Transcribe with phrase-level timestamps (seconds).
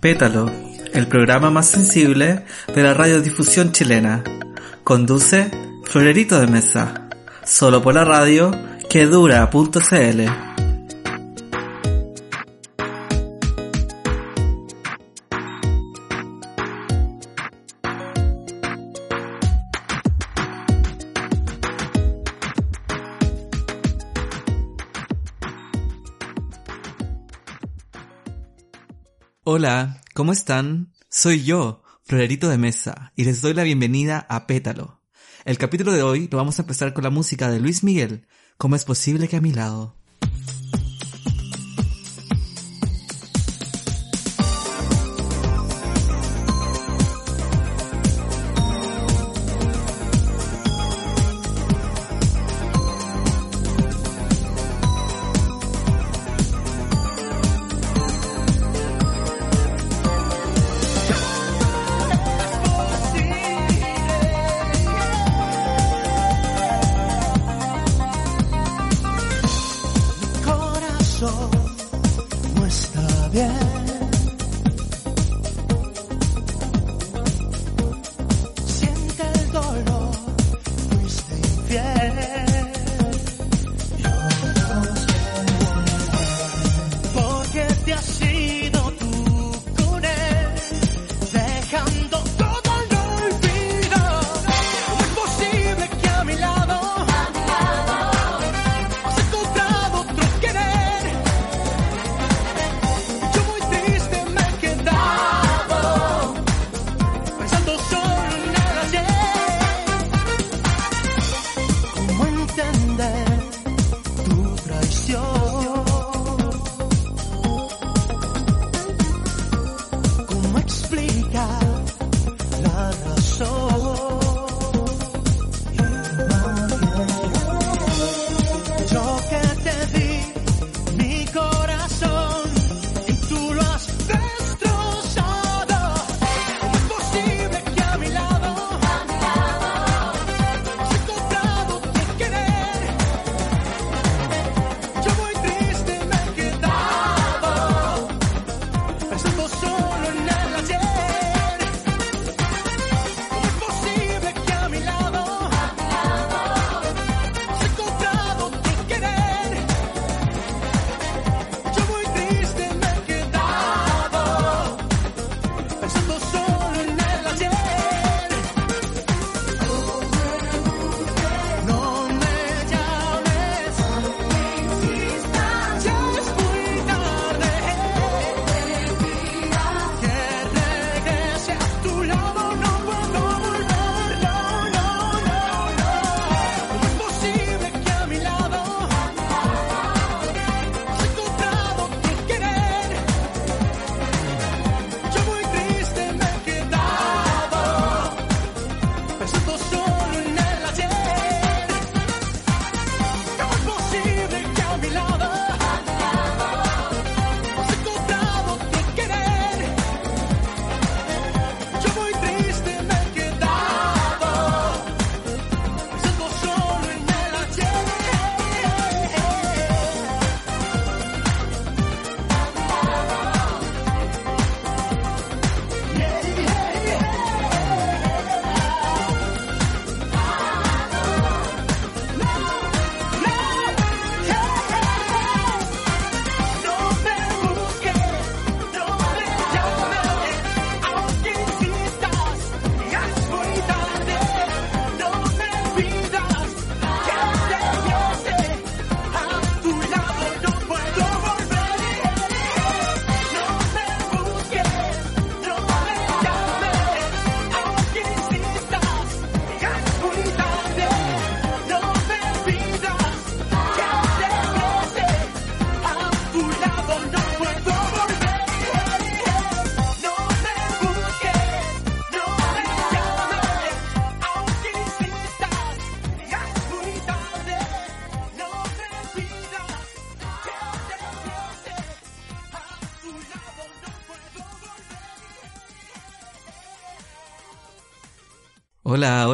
[0.00, 0.50] Pétalo,
[0.94, 4.24] el programa más sensible de la radiodifusión chilena.
[4.82, 5.50] Conduce
[5.84, 7.08] Florerito de Mesa.
[7.44, 8.50] Solo por la radio
[8.88, 10.49] que dura.cl.
[29.52, 30.92] Hola, ¿cómo están?
[31.08, 35.00] Soy yo, Florerito de Mesa, y les doy la bienvenida a Pétalo.
[35.44, 38.76] El capítulo de hoy lo vamos a empezar con la música de Luis Miguel, ¿Cómo
[38.76, 39.96] es posible que a mi lado?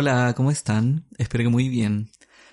[0.08, 1.04] Hola, ¿cómo están?
[1.18, 2.12] Espero que muy bien.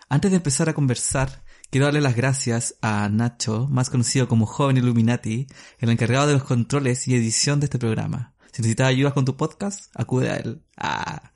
[0.09, 4.77] Antes de empezar a conversar, quiero darle las gracias a Nacho, más conocido como Joven
[4.77, 5.45] Illuminati,
[5.77, 8.33] el encargado de los controles y edición de este programa.
[8.51, 10.63] Si necesitas ayuda con tu podcast, acude a él.
[10.77, 11.31] Ah.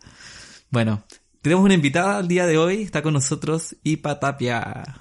[0.71, 1.03] Bueno,
[1.43, 4.99] tenemos una invitada el día de hoy, está con nosotros Ipa Tapia.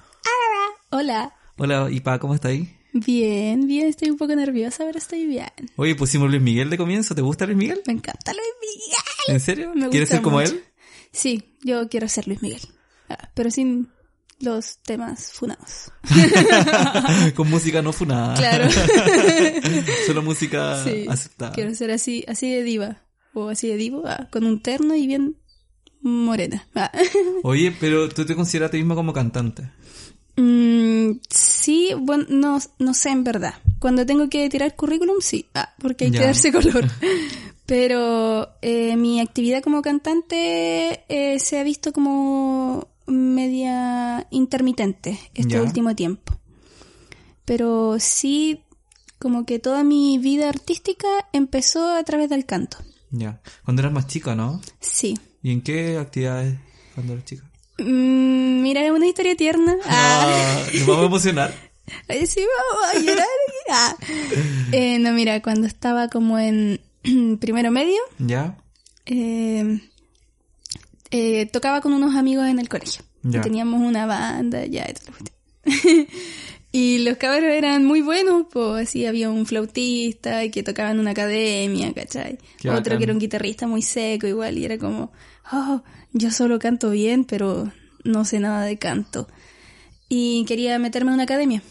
[0.91, 1.33] Hola.
[1.57, 2.77] Hola Ipa, ¿cómo está ahí?
[2.93, 5.49] Bien, bien, estoy un poco nerviosa, pero estoy bien.
[5.77, 7.81] Oye, pusimos Luis Miguel de comienzo, ¿te gusta Luis Miguel?
[7.87, 9.35] Me encanta Luis Miguel.
[9.35, 9.71] ¿En serio?
[9.73, 10.51] Me ¿Quieres gusta ser como mucho.
[10.51, 10.63] él?
[11.11, 12.61] Sí, yo quiero ser Luis Miguel.
[13.09, 13.89] Ah, pero sin
[14.39, 15.91] los temas funados.
[17.35, 18.35] con música no funada.
[18.35, 18.69] Claro.
[20.05, 21.53] Solo música Sí, aceptada.
[21.53, 23.01] quiero ser así, así de diva.
[23.33, 25.37] O así de divo, ah, con un terno y bien
[26.01, 26.67] morena.
[26.75, 26.91] Ah.
[27.43, 29.71] Oye, pero tú te consideras a ti misma como cantante.
[30.35, 33.55] Mm, sí, bueno, no, no sé en verdad.
[33.79, 36.19] Cuando tengo que tirar currículum, sí, ah, porque hay Ya.
[36.19, 36.85] que darse color.
[37.67, 45.93] Pero eh, mi actividad como cantante eh, se ha visto como media intermitente este último
[45.93, 46.33] tiempo.
[47.43, 48.63] Pero sí,
[49.19, 52.77] como que toda mi vida artística empezó a través del canto.
[53.11, 53.41] Ya.
[53.65, 54.61] Cuando eras más chica, ¿no?
[54.79, 55.17] Sí.
[55.43, 56.57] ¿Y en qué actividades
[56.95, 57.43] cuando eras chica?
[57.79, 59.75] Mm, mira, es una historia tierna.
[59.85, 60.25] Ah.
[60.25, 61.53] Ah, vamos a emocionar.
[62.27, 63.27] Sí, vamos a llorar.
[63.71, 63.95] Ah.
[64.73, 66.81] Eh, no, mira, cuando estaba como en
[67.39, 68.57] primero medio, ¿Ya?
[69.05, 69.79] eh,
[71.11, 73.03] eh, tocaba con unos amigos en el colegio.
[73.23, 73.39] Ya.
[73.39, 75.25] Y teníamos una banda, ya, y todo lo.
[76.69, 81.11] Y los cabros eran muy buenos, pues así había un flautista que tocaba en una
[81.11, 82.37] academia, ¿cachai?
[82.59, 82.97] Qué Otro bacán.
[82.97, 85.11] que era un guitarrista muy seco igual y era como,
[85.51, 87.71] oh, yo solo canto bien, pero
[88.03, 89.27] no sé nada de canto.
[90.09, 91.63] Y quería meterme en una academia.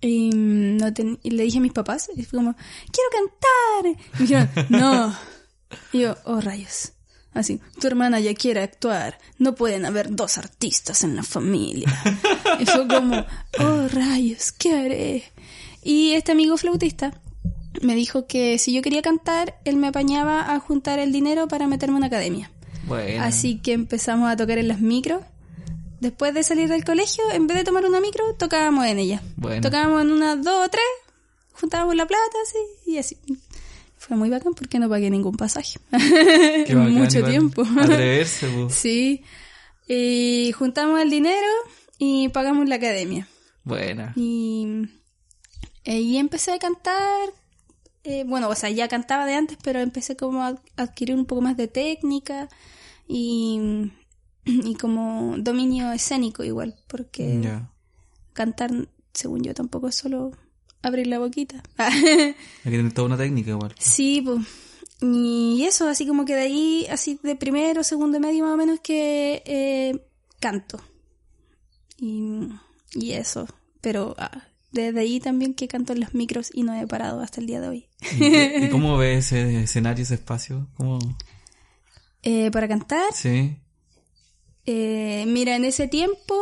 [0.00, 2.54] Y, mm, no ten- y le dije a mis papás, y fue como,
[2.92, 4.02] quiero cantar.
[4.14, 5.16] Y me dijeron, no.
[5.92, 6.92] Y yo, oh rayos.
[7.32, 9.18] Así, tu hermana ya quiere actuar.
[9.38, 11.92] No pueden haber dos artistas en la familia.
[12.60, 13.24] Y fue como,
[13.58, 15.24] oh rayos, ¿qué haré?
[15.82, 17.20] Y este amigo flautista
[17.82, 21.66] me dijo que si yo quería cantar, él me apañaba a juntar el dinero para
[21.66, 22.52] meterme en una academia.
[22.86, 23.24] Bueno.
[23.24, 25.22] Así que empezamos a tocar en las micros.
[26.04, 29.22] Después de salir del colegio, en vez de tomar una micro, tocábamos en ella.
[29.36, 29.62] Bueno.
[29.62, 30.84] Tocábamos en una, dos o tres,
[31.54, 32.58] juntábamos la plata, así,
[32.90, 33.16] y así.
[33.96, 35.78] Fue muy bacán porque no pagué ningún pasaje.
[36.66, 37.30] Qué bacán, mucho igual.
[37.30, 37.62] tiempo.
[37.80, 39.24] Atreverse, sí.
[39.88, 41.48] Y juntamos el dinero
[41.96, 43.26] y pagamos la academia.
[43.62, 44.12] Buena.
[44.14, 44.66] Y
[45.86, 47.30] ahí empecé a cantar.
[48.02, 51.40] eh, bueno, o sea, ya cantaba de antes, pero empecé como a adquirir un poco
[51.40, 52.50] más de técnica
[53.08, 53.90] y,
[54.64, 57.40] y como dominio escénico igual, porque
[58.32, 58.70] cantar,
[59.12, 60.32] según yo, tampoco es solo
[60.82, 61.62] abrir la boquita.
[61.78, 63.74] Hay que tener toda una técnica igual.
[63.78, 64.46] sí, pues.
[65.00, 68.80] Y eso, así como que de ahí, así de primero, segundo medio más o menos
[68.80, 70.06] que eh,
[70.40, 70.80] canto.
[71.98, 72.48] Y,
[72.94, 73.46] y eso.
[73.82, 77.40] Pero ah, desde ahí también que canto en los micros y no he parado hasta
[77.40, 77.86] el día de hoy.
[78.18, 80.68] ¿Y, y cómo ves ese escenario, ese espacio?
[80.76, 80.98] ¿Cómo?
[82.22, 83.56] Eh, para cantar, Sí.
[84.66, 86.34] Eh, mira, en ese tiempo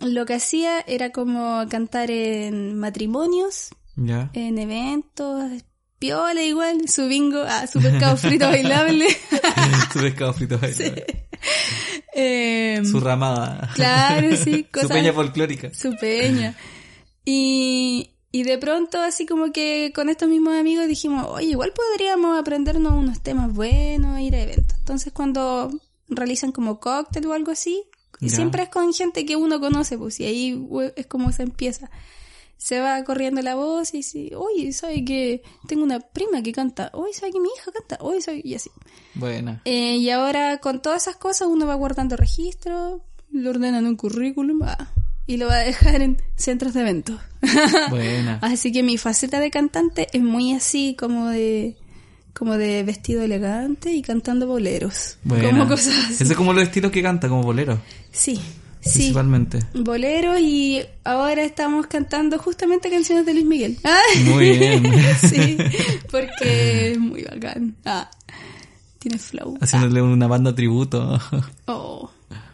[0.00, 5.50] lo que hacía era como cantar en matrimonios, en eventos,
[5.98, 9.06] piola igual, su bingo, ah, su pescado frito bailable.
[9.92, 10.72] Su pescado frito ahí.
[12.12, 13.70] Em, Su ramada.
[13.74, 15.72] Claro, sí, Su cosas- peña folclórica.
[15.74, 16.56] su peña.
[17.24, 22.38] Y, y de pronto, así como que con estos mismos amigos dijimos, oye, igual podríamos
[22.40, 24.78] aprendernos unos temas buenos, ir a eventos.
[24.78, 25.70] Entonces, cuando
[26.10, 27.82] realizan como cóctel o algo así,
[28.20, 28.28] Ya.
[28.28, 31.90] siempre es con gente que uno conoce, pues, y ahí es como se empieza.
[32.58, 36.90] Se va corriendo la voz y dice, oye, ¿sabe que tengo una prima que canta?
[36.92, 37.96] Oye, ¿sabe que mi hija canta?
[38.04, 38.42] Oye, ¿sabe?
[38.44, 38.70] Y así.
[39.14, 39.62] Buena.
[39.64, 43.00] Eh, y ahora con todas esas cosas uno va guardando registro,
[43.32, 44.92] lo ordenan en un currículum ah,
[45.26, 47.18] y lo va a dejar en centros de eventos.
[47.88, 48.38] Buena.
[48.42, 51.78] así que mi faceta de cantante es muy así como de
[52.40, 55.18] como de vestido elegante y cantando boleros.
[55.24, 55.50] Buena.
[55.50, 56.14] Como cosas así.
[56.14, 57.78] Ese es como los estilos que canta, como bolero.
[58.12, 58.36] Sí,
[58.80, 58.90] sí.
[58.94, 59.58] Principalmente.
[59.74, 63.76] Boleros y ahora estamos cantando justamente canciones de Luis Miguel.
[63.84, 64.90] Ah, Muy bien.
[65.20, 65.58] sí,
[66.10, 67.76] porque es muy bacán.
[67.84, 68.10] Ah,
[68.98, 69.58] tiene flow.
[69.60, 71.20] Haciéndole una banda tributo.
[71.66, 72.10] Oh.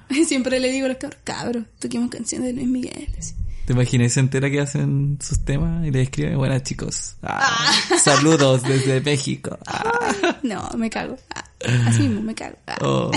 [0.27, 3.09] Siempre le digo a los cabros, cabros, toquemos canciones de Luis Miguel.
[3.17, 3.35] así.
[3.67, 7.17] ¿Te imaginas se entera que hacen sus temas y le escriben, buenas chicos.
[7.21, 9.59] Ah, Saludos desde México.
[9.67, 11.17] Ah, No, me cago.
[11.35, 11.45] Ah,
[11.87, 12.57] así mismo, me cago.
[12.69, 12.77] Ah.
[12.83, 13.11] oh.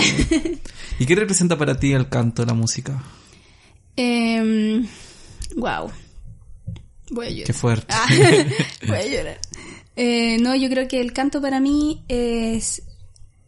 [0.98, 3.00] ¿Y qué representa para ti el canto, la música?
[3.94, 4.88] Em,
[5.54, 5.88] wow.
[7.12, 7.46] Voy a llorar.
[7.46, 7.86] Qué fuerte.
[7.88, 8.06] Ah,
[8.88, 9.38] voy a llorar.
[9.94, 12.82] Eh, no, yo creo que el canto para mí es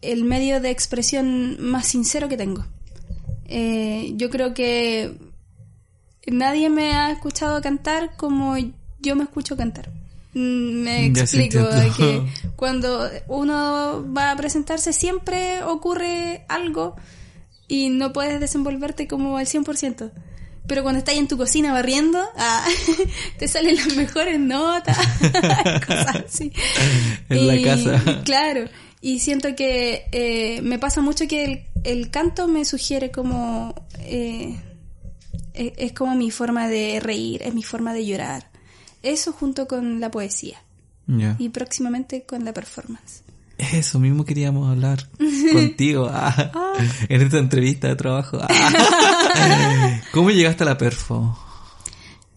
[0.02, 2.64] el medio de expresión más sincero que tengo.
[3.46, 5.16] Eh, yo creo que
[6.26, 8.56] nadie me ha escuchado cantar como
[9.00, 9.90] yo me escucho cantar.
[10.34, 11.58] Mm, Me explico,
[11.96, 12.22] que
[12.56, 16.96] cuando uno va a presentarse siempre ocurre algo
[17.68, 20.10] y no puedes desenvolverte como al 100%.
[20.66, 22.64] Pero cuando estás en tu cocina barriendo, ah,
[23.38, 24.96] te salen las mejores notas,
[25.86, 26.52] cosas así.
[27.28, 28.22] En la Y, casa.
[28.24, 28.64] Claro,
[29.00, 33.74] y siento que eh, me pasa mucho que el, el canto me sugiere como...
[33.98, 34.56] eh,
[35.54, 38.50] es, es como mi forma de reír, es mi forma de llorar.
[39.02, 40.62] Eso junto con la poesía
[41.38, 43.22] y próximamente con la performance.
[43.58, 45.08] Eso mismo queríamos hablar
[45.52, 46.52] contigo ah,
[47.08, 48.38] en esta entrevista de trabajo.
[48.40, 50.00] ah.
[50.12, 51.38] ¿Cómo llegaste a la perfo?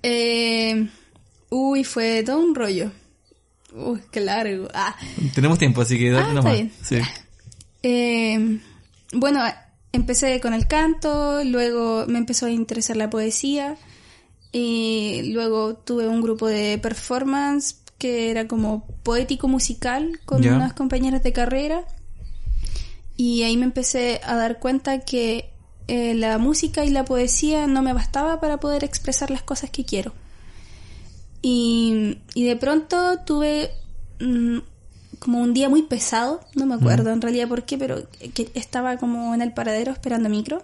[0.04, 0.88] Eh,
[1.50, 2.92] uy, fue todo un rollo.
[3.74, 4.68] Uy, qué largo.
[4.74, 4.96] Ah.
[5.34, 6.60] Tenemos tiempo, así que dale Ah, nomás.
[6.82, 7.00] Sí.
[7.84, 8.60] Eh,
[9.14, 9.42] bueno,
[9.96, 13.78] empecé con el canto, luego me empezó a interesar la poesía
[14.52, 21.24] y luego tuve un grupo de performance que era como poético musical con unas compañeras
[21.24, 21.86] de carrera
[23.18, 25.50] y ahí me empecé a dar cuenta que
[25.88, 29.86] eh, la música y la poesía no me bastaba para poder expresar las cosas que
[29.86, 30.14] quiero.
[31.42, 33.70] Y, y de pronto tuve
[34.20, 34.58] mm,
[35.26, 38.98] como un día muy pesado, no me acuerdo en realidad por qué, pero que estaba
[38.98, 40.62] como en el paradero esperando micro.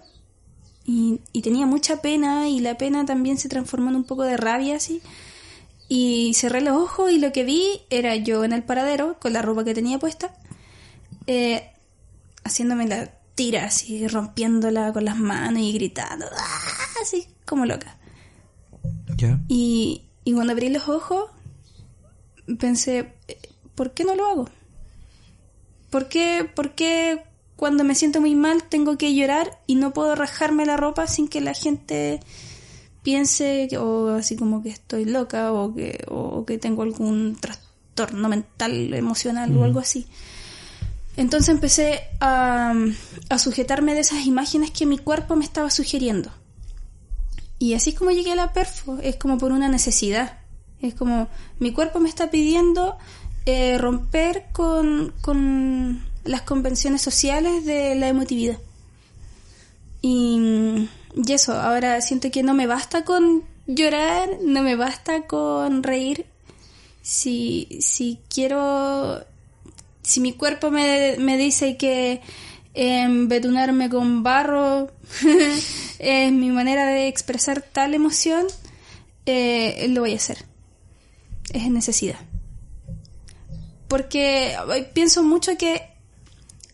[0.84, 4.36] Y, y tenía mucha pena y la pena también se transformó en un poco de
[4.36, 5.02] rabia así.
[5.88, 9.42] Y cerré los ojos y lo que vi era yo en el paradero con la
[9.42, 10.32] ropa que tenía puesta,
[11.26, 11.72] eh,
[12.44, 17.02] haciéndome la tira así, rompiéndola con las manos y gritando, ¡ah!
[17.02, 17.98] así como loca.
[19.16, 19.40] Ya.
[19.48, 21.30] Y, y cuando abrí los ojos,
[22.60, 23.12] pensé,
[23.74, 24.48] ¿por qué no lo hago?
[25.90, 27.22] ¿Por qué, ¿Por qué
[27.56, 31.28] cuando me siento muy mal tengo que llorar y no puedo rajarme la ropa sin
[31.28, 32.20] que la gente
[33.02, 38.28] piense que- o así como que estoy loca o que, o que tengo algún trastorno
[38.28, 40.06] mental, emocional o algo así?
[41.16, 42.72] Entonces empecé a,
[43.28, 46.30] a sujetarme de esas imágenes que mi cuerpo me estaba sugiriendo.
[47.58, 50.38] Y así es como llegué a la perfo, es como por una necesidad.
[50.80, 51.28] Es como
[51.60, 52.96] mi cuerpo me está pidiendo
[53.46, 58.58] eh, romper con, con las convenciones sociales de la emotividad.
[60.00, 65.82] Y, y eso, ahora siento que no me basta con llorar, no me basta con
[65.82, 66.26] reír.
[67.02, 69.24] Si, si quiero,
[70.02, 72.20] si mi cuerpo me, me dice que
[72.74, 74.90] embetunarme con barro
[75.98, 78.46] es mi manera de expresar tal emoción,
[79.26, 80.44] eh, lo voy a hacer.
[81.52, 82.18] Es necesidad.
[83.92, 84.56] Porque
[84.94, 85.82] pienso mucho que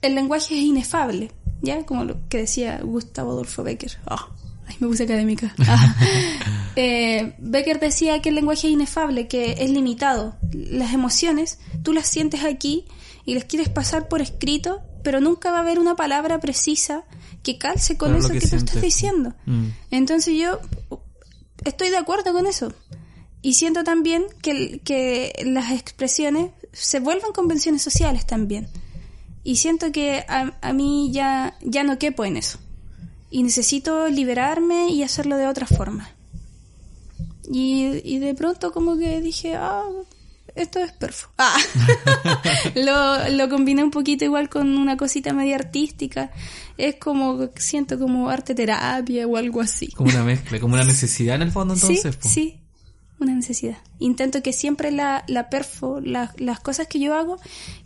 [0.03, 1.85] el lenguaje es inefable, ¿ya?
[1.85, 3.99] Como lo que decía Gustavo Adolfo Becker.
[4.07, 4.29] Ah,
[4.69, 5.53] ay, me puse académica.
[5.67, 5.97] Ah.
[6.77, 10.37] Eh, Becker decía que el lenguaje es inefable, que es limitado.
[10.53, 12.85] Las emociones, tú las sientes aquí
[13.25, 17.03] y las quieres pasar por escrito, pero nunca va a haber una palabra precisa
[17.43, 19.35] que calce con eso que que, tú estás diciendo.
[19.45, 19.71] Mm.
[19.91, 20.61] Entonces yo
[21.65, 22.73] estoy de acuerdo con eso.
[23.43, 28.69] Y siento también que, que las expresiones se vuelven convenciones sociales también.
[29.45, 32.59] Y siento que a, a mí ya, ya no quepo en eso.
[33.31, 36.11] Y necesito liberarme y hacerlo de otra forma.
[37.51, 39.85] Y, y de pronto como que dije, ah,
[40.55, 41.33] esto es perfecto.
[41.39, 41.57] Ah.
[42.75, 46.31] lo, lo combiné un poquito igual con una cosita media artística.
[46.77, 49.89] Es como, siento como arte terapia o algo así.
[49.89, 52.15] Como una mezcla, como una necesidad en el fondo entonces.
[52.15, 52.29] sí, po.
[52.29, 52.61] sí,
[53.21, 53.79] una necesidad.
[53.99, 57.39] Intento que siempre la, la perfo, la- las cosas que yo hago,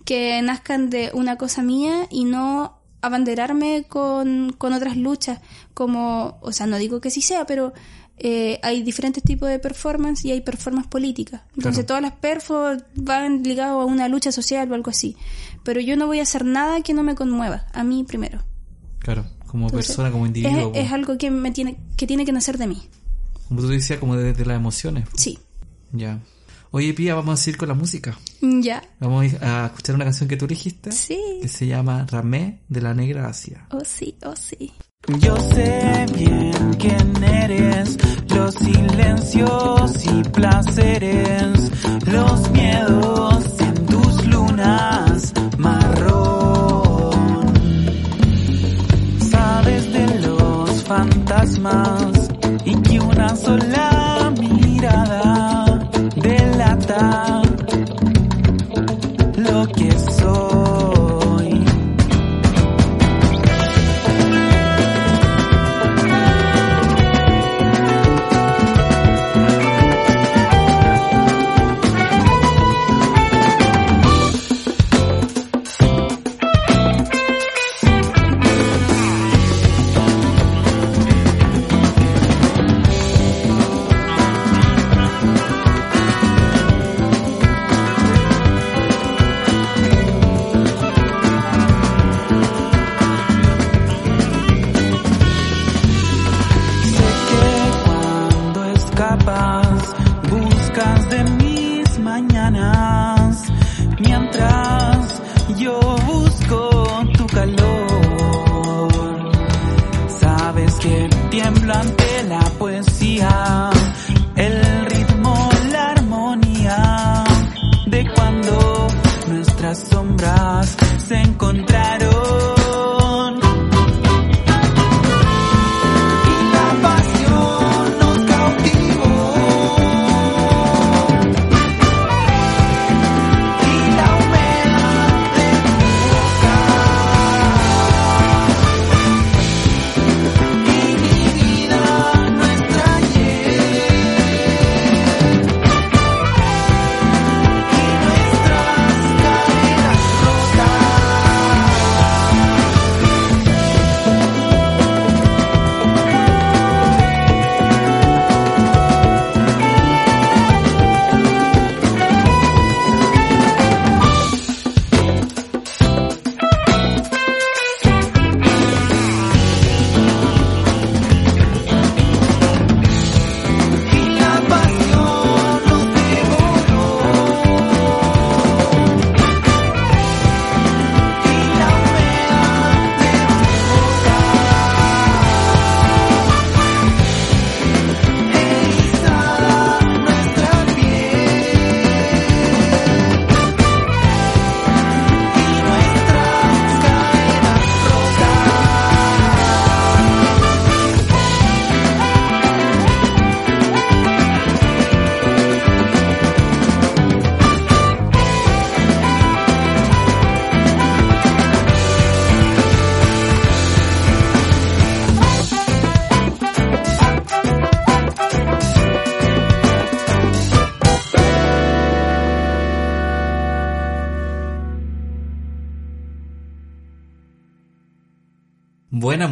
[0.05, 5.41] que nazcan de una cosa mía y no abanderarme con, con otras luchas,
[5.75, 7.73] como, o sea, no digo que sí sea, pero
[8.19, 11.41] eh, hay diferentes tipos de performance y hay performance políticas.
[11.57, 11.87] Entonces Claro.
[11.87, 15.17] todas las perfos van ligadas a una lucha social o algo así.
[15.65, 18.45] Pero yo no voy a hacer nada que no me conmueva, a mí primero.
[19.01, 20.71] Claro, como Entonces, persona, como individuo.
[20.75, 22.83] es, es algo que me tiene, que tiene que nacer de mí.
[23.53, 25.07] Como tú decías, como desde las emociones.
[25.15, 25.39] Sí.
[25.93, 26.21] Ya.
[26.71, 28.19] Oye, Pía, vamos a seguir con la música.
[28.41, 28.83] Ya.
[28.99, 30.91] Vamos a ir a escuchar una canción que tú elegiste.
[30.91, 31.21] Sí.
[31.43, 33.67] Que se llama Ramé de la Negra Asia.
[33.71, 34.73] Oh sí, oh sí.
[35.19, 37.99] Yo sé bien quién eres,
[38.31, 41.73] los silencios y placeres,
[42.07, 47.13] los miedos en tus lunas marrón.
[49.31, 52.22] Sabes de los fantasmas
[53.13, 55.79] una sola mirada
[56.17, 57.32] delata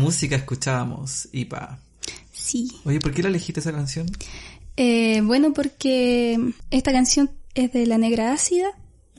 [0.00, 1.78] música escuchábamos, Ipa.
[2.32, 2.72] Sí.
[2.84, 4.06] Oye, ¿por qué la elegiste esa canción?
[4.76, 6.38] Eh, bueno, porque
[6.70, 8.68] esta canción es de La Negra Ácida,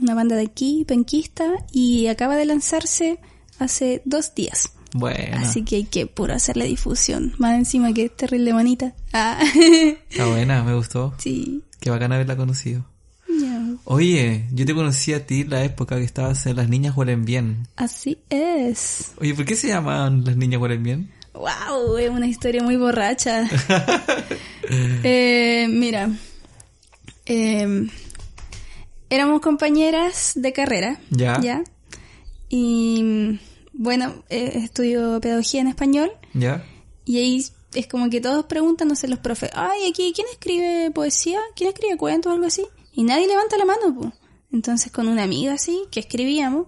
[0.01, 3.19] una banda de aquí, penquista, y acaba de lanzarse
[3.59, 4.71] hace dos días.
[4.93, 7.33] Bueno, Así que hay que puro hacerle difusión.
[7.37, 8.93] Más encima que es terrible bonita.
[9.13, 9.39] Ah,
[10.09, 11.13] está buena, me gustó.
[11.17, 11.63] sí.
[11.79, 12.85] Qué bacán haberla conocido.
[13.91, 13.95] Ya.
[13.97, 17.67] Oye, yo te conocí a ti la época que estabas en Las Niñas Huelen Bien.
[17.75, 19.11] Así es.
[19.19, 21.11] Oye, ¿por qué se llaman Las Niñas Huelen Bien?
[21.33, 23.49] Wow, es una historia muy borracha.
[25.03, 26.09] Eh, mira,
[27.25, 27.89] eh,
[29.09, 31.01] éramos compañeras de carrera.
[31.09, 31.63] Ya.
[32.47, 33.37] Y
[33.73, 36.09] bueno, eh, estudio pedagogía en español.
[36.33, 36.63] ¿Ya?
[37.03, 40.91] Y ahí es como que todos preguntan, no sé, los profes, ay, aquí, ¿quién escribe
[40.91, 41.41] poesía?
[41.53, 42.63] ¿Quién escribe cuentos o algo así?
[42.93, 44.13] Y nadie levanta la mano, pues.
[44.51, 46.67] Entonces con una amiga así, que escribíamos,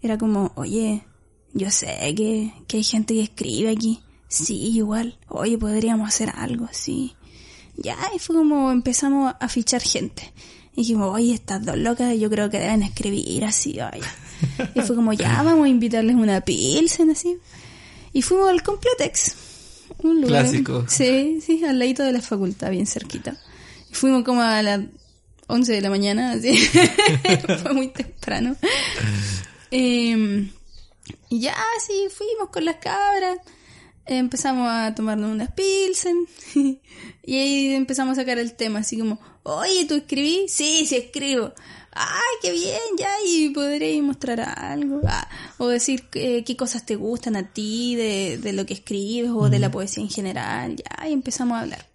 [0.00, 1.04] era como, oye,
[1.52, 4.00] yo sé que, que hay gente que escribe aquí.
[4.28, 5.18] Sí, igual.
[5.28, 7.14] Oye, podríamos hacer algo, sí.
[7.76, 10.32] Ya, y fue como empezamos a fichar gente.
[10.72, 14.02] Y dijimos, oye, estas dos locas yo creo que deben escribir así, oye.
[14.74, 17.36] Y fue como, ya, vamos a invitarles una pilsen así.
[18.12, 19.36] Y fuimos al Completex.
[19.98, 20.44] Un lugar.
[20.44, 20.84] Clásico.
[20.88, 23.36] Sí, sí, al ladito de la facultad, bien cerquita.
[23.90, 24.80] Y fuimos como a las
[25.52, 26.56] 11 de la mañana, así.
[27.62, 28.56] Fue muy temprano.
[29.70, 30.48] Eh,
[31.28, 33.38] y ya, sí, fuimos con las cabras.
[34.06, 36.26] Empezamos a tomarnos unas pilsen.
[37.22, 40.46] y ahí empezamos a sacar el tema, así como, oye, ¿tú escribí?
[40.48, 41.52] Sí, sí escribo.
[41.94, 45.02] Ay, qué bien, ya, y podréis mostrar algo.
[45.06, 49.30] Ah, o decir eh, qué cosas te gustan a ti de, de lo que escribes
[49.30, 50.76] o de la poesía en general.
[50.76, 51.91] Ya, y empezamos a hablar.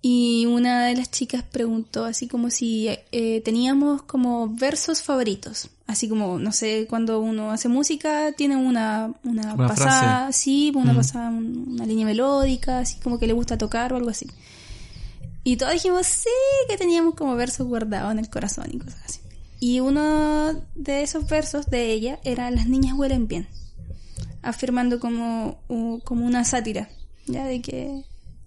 [0.00, 5.70] Y una de las chicas preguntó así como si eh, teníamos como versos favoritos.
[5.88, 10.38] Así como, no sé, cuando uno hace música tiene una, una, Una pasada, frase.
[10.38, 10.96] sí, una Mm.
[10.96, 14.26] pasada, un- una línea melódica, así como que le gusta tocar o algo así.
[15.44, 16.28] Y todos dijimos, sí,
[16.68, 19.20] que teníamos como versos guardados en el corazón y cosas así.
[19.60, 23.48] Y uno de esos versos de ella era Las niñas huelen bien,
[24.42, 25.58] afirmando como,
[26.04, 26.88] como una sátira,
[27.26, 28.04] ya de que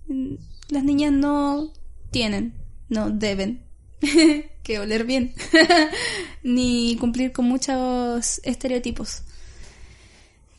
[0.07, 0.35] mm,
[0.71, 1.71] las niñas no
[2.11, 2.53] tienen,
[2.89, 3.63] no deben
[4.63, 5.33] que oler bien,
[6.43, 9.23] ni cumplir con muchos estereotipos.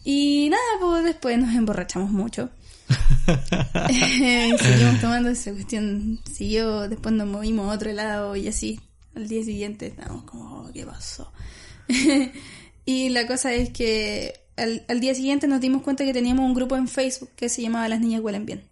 [0.04, 2.50] Y nada, pues después nos emborrachamos mucho.
[4.58, 8.80] Seguimos tomando esa cuestión, siguió, después nos movimos a otro lado y así.
[9.14, 11.32] Al día siguiente estábamos como, oh, ¿qué pasó?
[12.84, 16.54] y la cosa es que al, al día siguiente nos dimos cuenta que teníamos un
[16.54, 18.71] grupo en Facebook que se llamaba Las Niñas Huelen Bien.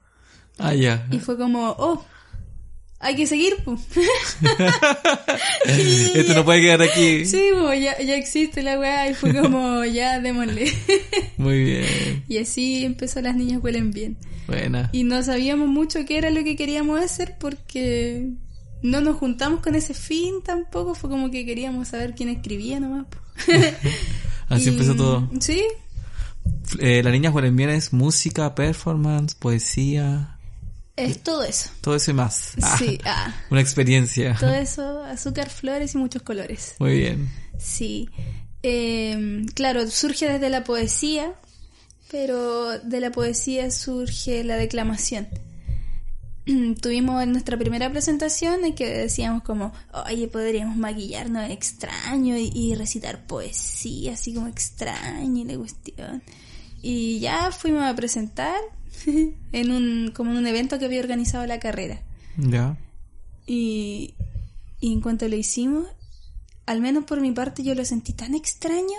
[0.59, 1.07] Ah, ya.
[1.11, 2.05] Y fue como, oh,
[2.99, 3.81] hay que seguir, pues.
[5.67, 7.25] Esto no puede quedar aquí.
[7.27, 10.73] Sí, pues ya, ya existe la weá y fue como, ya démosle.
[11.37, 12.25] Muy bien.
[12.29, 14.17] y así empezó Las Niñas Huelen Bien.
[14.47, 14.91] Buena.
[14.93, 18.31] Y no sabíamos mucho qué era lo que queríamos hacer porque
[18.83, 23.07] no nos juntamos con ese fin tampoco, fue como que queríamos saber quién escribía nomás.
[24.49, 25.31] Así Y- empezó todo.
[25.41, 25.63] Sí,
[26.81, 30.37] Eh, la niña Juan Bien es música, performance, poesía,
[31.05, 31.71] es todo eso.
[31.81, 32.53] todo eso y más.
[32.63, 34.37] Ah, Sí, ah, una experiencia.
[34.39, 36.75] todo eso, azúcar, flores y muchos colores.
[36.79, 37.29] Muy bien.
[37.59, 38.09] Sí.
[38.63, 41.33] Eh, claro, surge desde la poesía,
[42.11, 45.29] pero de la poesía surge la declamación.
[46.81, 49.73] Tuvimos en nuestra primera presentación en que decíamos como,
[50.07, 56.23] oye, podríamos maquillarnos extraño y, y recitar poesía, así como extraño y la cuestión.
[56.83, 58.59] Y ya fuimos a presentar
[59.53, 62.03] en un, como en un evento que había organizado la carrera.
[62.37, 62.77] Ya.
[63.47, 64.15] Y,
[64.81, 65.87] y en cuanto lo hicimos,
[66.67, 68.99] al menos por mi parte yo lo sentí tan extraño.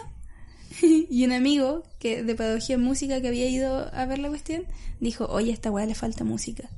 [0.81, 4.65] y un amigo que de pedagogía en música que había ido a ver la cuestión,
[4.99, 6.69] dijo, oye, a esta weá le falta música.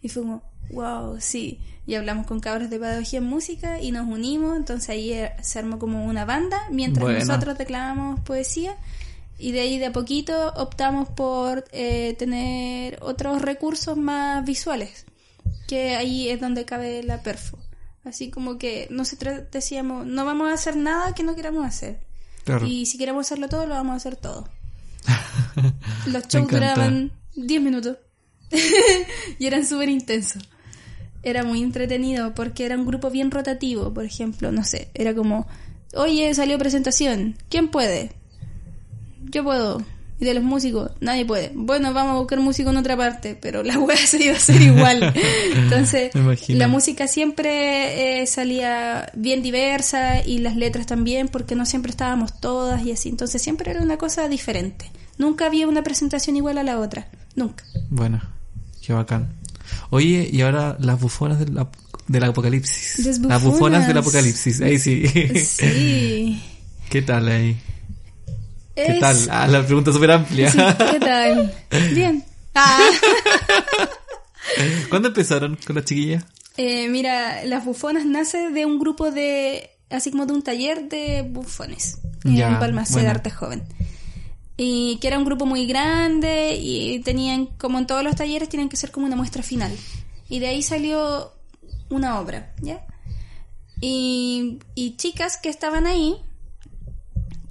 [0.00, 1.60] Y fue como, wow, sí.
[1.86, 5.58] Y hablamos con cabros de pedagogía en música y nos unimos, entonces ahí eh, se
[5.58, 8.76] armó como una banda, mientras nosotros declamábamos poesía.
[9.38, 15.06] Y de ahí de a poquito optamos por eh, tener otros recursos más visuales
[15.72, 17.58] que ahí es donde cabe la perfo.
[18.04, 22.00] Así como que nosotros decíamos, no vamos a hacer nada que no queramos hacer.
[22.44, 22.66] Claro.
[22.66, 24.46] Y si queremos hacerlo todo, lo vamos a hacer todo.
[26.06, 27.96] Los shows duraban 10 minutos
[29.38, 30.42] y eran súper intensos.
[31.22, 35.46] Era muy entretenido porque era un grupo bien rotativo, por ejemplo, no sé, era como,
[35.94, 38.12] oye, salió presentación, ¿quién puede?
[39.30, 39.82] Yo puedo.
[40.22, 41.50] Y de los músicos, nadie puede.
[41.52, 44.62] Bueno, vamos a buscar músico en otra parte, pero la wea se iba a hacer
[44.62, 45.12] igual.
[45.56, 46.12] Entonces,
[46.46, 52.38] la música siempre eh, salía bien diversa y las letras también, porque no siempre estábamos
[52.38, 53.08] todas y así.
[53.08, 54.92] Entonces, siempre era una cosa diferente.
[55.18, 57.08] Nunca había una presentación igual a la otra.
[57.34, 57.64] Nunca.
[57.90, 58.22] Bueno,
[58.80, 59.34] qué bacán.
[59.90, 61.58] Oye, y ahora las bufonas del,
[62.06, 63.04] del apocalipsis.
[63.06, 63.88] Las bufonas bufonas.
[63.88, 64.60] del apocalipsis.
[64.60, 65.04] Ahí sí.
[65.34, 66.42] Sí.
[66.88, 67.56] ¿Qué tal ahí?
[68.74, 69.16] ¿Qué Es- tal?
[69.30, 70.50] Ah, la pregunta súper amplia.
[70.50, 70.58] Sí,
[70.90, 71.54] ¿Qué tal?
[71.94, 72.24] Bien.
[72.54, 72.78] Ah.
[74.88, 76.24] ¿Cuándo empezaron con las chiquillas?
[76.56, 81.22] Eh, mira, las bufonas nace de un grupo de, así como de un taller de
[81.22, 83.06] bufones Ya, en Palmacé bueno.
[83.06, 83.62] de Arte Joven.
[84.58, 88.68] Y que era un grupo muy grande y tenían, como en todos los talleres, tienen
[88.68, 89.72] que ser como una muestra final.
[90.28, 91.32] Y de ahí salió
[91.88, 92.84] una obra, ¿ya?
[93.80, 96.16] Y, y chicas que estaban ahí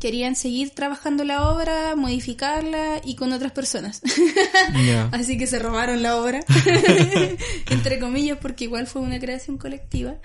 [0.01, 4.01] querían seguir trabajando la obra, modificarla y con otras personas.
[5.11, 6.41] Así que se robaron la obra,
[7.69, 10.15] entre comillas, porque igual fue una creación colectiva.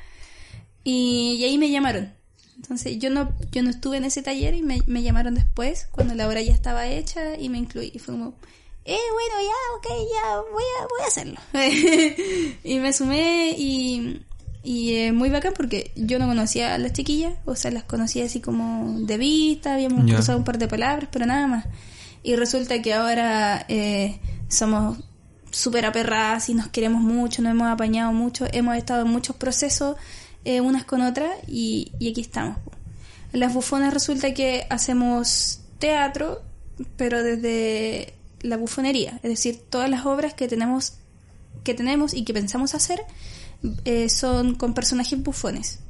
[0.82, 2.12] Y, y ahí me llamaron.
[2.56, 6.14] Entonces yo no, yo no estuve en ese taller y me, me llamaron después, cuando
[6.14, 7.92] la obra ya estaba hecha y me incluí.
[7.94, 8.34] Y fue como,
[8.86, 11.40] eh, bueno, ya, ok, ya, voy a, voy a hacerlo.
[12.64, 14.22] y me sumé y,
[14.66, 18.24] y eh, muy bacán porque yo no conocía a las chiquillas, o sea, las conocía
[18.24, 20.14] así como de vista, habíamos Ya.
[20.14, 21.66] cruzado un par de palabras, pero nada más.
[22.24, 24.98] Y resulta que ahora eh, somos
[25.52, 29.94] súper aperradas y nos queremos mucho, nos hemos apañado mucho, hemos estado en muchos procesos
[30.44, 32.58] eh, unas con otras y, y aquí estamos.
[33.32, 36.42] Las bufonas resulta que hacemos teatro,
[36.96, 40.94] pero desde la bufonería, es decir, todas las obras que tenemos,
[41.62, 43.00] que tenemos y que pensamos hacer
[43.84, 45.80] eh, son con personajes bufones.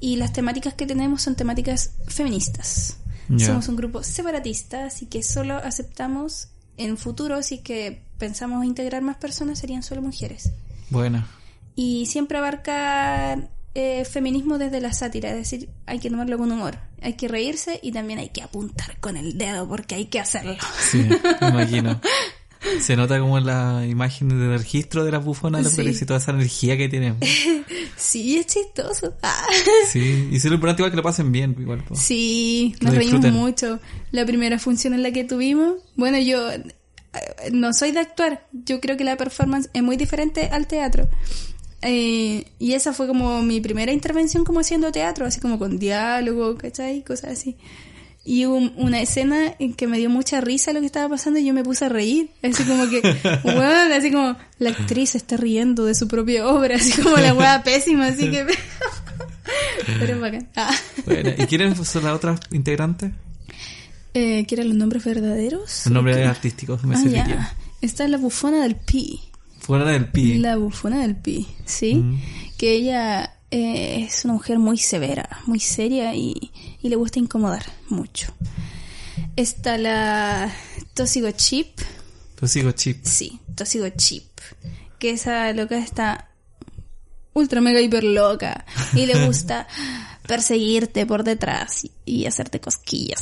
[0.00, 2.98] Y las temáticas que tenemos son temáticas feministas.
[3.38, 9.16] Somos un grupo separatista, así que solo aceptamos en futuro, si que pensamos integrar más
[9.16, 10.52] personas, serían solo mujeres.
[10.90, 11.26] Bueno.
[11.74, 13.38] Y siempre abarca
[13.74, 17.80] eh, feminismo desde la sátira, es decir, hay que tomarlo con humor, hay que reírse
[17.82, 20.56] y también hay que apuntar con el dedo porque hay que hacerlo.
[20.90, 21.08] Sí,
[21.40, 22.00] me imagino.
[22.80, 25.68] Se nota como en la imagen del registro de las bufonas Sí.
[25.68, 27.20] apocalipsis, toda esa energía que tenemos.
[27.96, 29.14] Sí, es chistoso.
[29.22, 29.46] Ah.
[29.90, 31.84] Sí, y lo importante igual que lo pasen bien, igual.
[31.94, 33.78] Sí, nos reímos mucho.
[34.10, 36.62] La primera función en la que tuvimos, bueno, yo eh,
[37.52, 41.08] no soy de actuar, yo creo que la performance es muy diferente al teatro.
[41.82, 46.56] Eh, y esa fue como mi primera intervención como haciendo teatro, así como con diálogo,
[46.56, 47.02] ¿cachai?
[47.04, 47.56] Cosas así.
[48.26, 51.38] Y hubo un- una escena en que me dio mucha risa lo que estaba pasando
[51.38, 52.30] y yo me puse a reír.
[52.42, 53.00] Así como que,
[53.96, 58.06] así como la actriz está riendo de su propia obra, así como la hueá pésima,
[58.06, 58.46] así que...
[59.98, 60.48] Pero es bacán.
[60.56, 60.74] Ah.
[61.04, 63.12] Bueno, ¿y quiénes son las otras integrantes?
[64.14, 65.82] Eh, ¿Qué eran los nombres verdaderos?
[65.84, 66.24] Los nombres ¿Qué?
[66.24, 67.26] artísticos, me Ah, serviría.
[67.26, 67.54] ya.
[67.82, 69.20] Esta es la bufona del Pi.
[69.60, 70.38] Fuera del pi.
[70.38, 71.94] La bufona del Pi, ¿sí?
[71.96, 72.20] Mm.
[72.58, 76.50] Que ella eh, es una mujer muy severa, muy seria y,
[76.82, 78.34] y le gusta incomodar mucho.
[79.36, 80.52] Está la
[80.92, 81.78] Tóxigo Chip.
[82.40, 83.04] Yo sigo chip.
[83.04, 84.24] Sí, Tóxigo Chip.
[84.98, 86.30] Que esa loca está
[87.32, 89.68] ultra mega hiper loca y le gusta
[90.26, 93.20] perseguirte por detrás y, y hacerte cosquillas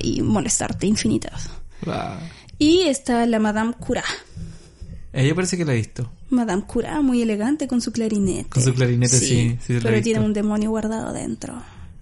[0.00, 1.50] y molestarte infinitas.
[1.84, 2.16] Wow.
[2.58, 4.04] Y está la Madame Cura.
[5.14, 6.10] Ella parece que la he visto.
[6.30, 8.50] Madame Cura, muy elegante con su clarinete.
[8.50, 10.04] Con su clarinete, sí, sí, la he pero visto.
[10.04, 11.54] tiene un demonio guardado dentro.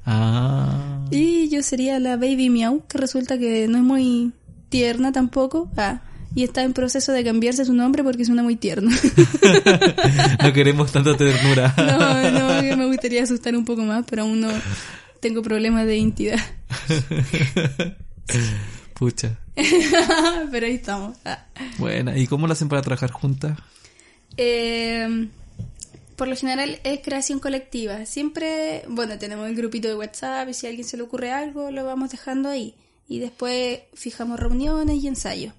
[0.07, 1.05] Ah.
[1.11, 4.33] Y yo sería la Baby Meow, que resulta que no es muy
[4.71, 5.71] tierna tampoco.
[5.77, 6.01] Ah,
[6.35, 8.91] y está en proceso de cambiarse su nombre porque suena muy tierno.
[10.43, 11.75] no queremos tanta ternura.
[11.77, 14.49] no, no, que me gustaría asustar un poco más, pero aún no
[15.21, 16.41] tengo problemas de identidad.
[19.03, 19.37] Pucha.
[20.53, 21.17] pero ahí estamos.
[21.77, 22.17] Buena.
[22.17, 23.59] ¿Y cómo lo hacen para trabajar juntas?
[24.37, 25.29] Eh,
[26.15, 28.07] por lo general es creación colectiva.
[28.07, 31.73] Siempre, bueno, tenemos el grupito de WhatsApp y si a alguien se le ocurre algo,
[31.73, 32.77] lo vamos dejando ahí.
[33.09, 35.53] Y después fijamos reuniones y ensayos.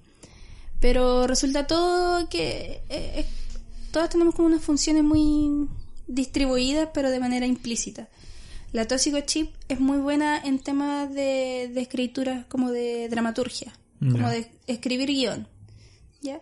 [0.80, 3.26] Pero resulta todo que eh,
[3.90, 5.68] todas tenemos como unas funciones muy
[6.06, 8.08] distribuidas, pero de manera implícita.
[8.74, 14.28] La Tóxico Chip es muy buena en temas de, de escritura, como de dramaturgia, como
[14.28, 15.46] de escribir guion.
[16.20, 16.40] ¿Ya?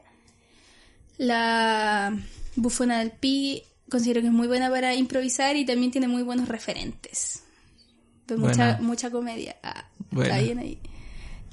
[1.19, 2.17] La
[2.57, 6.49] Bufona del Pi considero que es muy buena para improvisar y también tiene muy buenos
[6.49, 7.43] referentes.
[8.27, 9.57] De mucha, mucha comedia.
[9.63, 9.85] Ah.
[10.11, 10.79] Está bien ahí.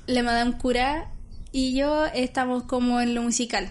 [0.07, 1.11] La Madame Cura
[1.51, 3.69] y yo estamos como en lo musical.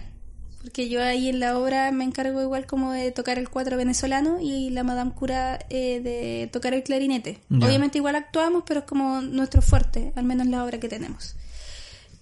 [0.61, 4.39] Porque yo ahí en la obra me encargo igual como de tocar el cuatro venezolano
[4.41, 7.39] y la Madame Cura eh, de tocar el clarinete.
[7.49, 11.35] Obviamente igual actuamos, pero es como nuestro fuerte, al menos la obra que tenemos.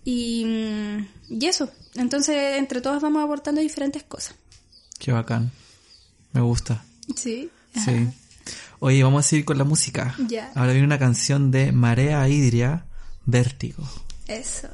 [0.06, 1.72] Y, mm, y eso.
[1.96, 4.36] Entonces, entre todos vamos aportando diferentes cosas.
[5.00, 5.52] Qué bacán.
[6.32, 6.84] Me gusta.
[7.16, 7.50] Sí.
[7.74, 8.08] Sí.
[8.80, 10.16] Oye, vamos a seguir con la música.
[10.28, 10.52] Ya.
[10.56, 12.86] Ahora viene una canción de Marea Hidria,
[13.26, 13.84] Vértigo.
[14.28, 14.70] Eso.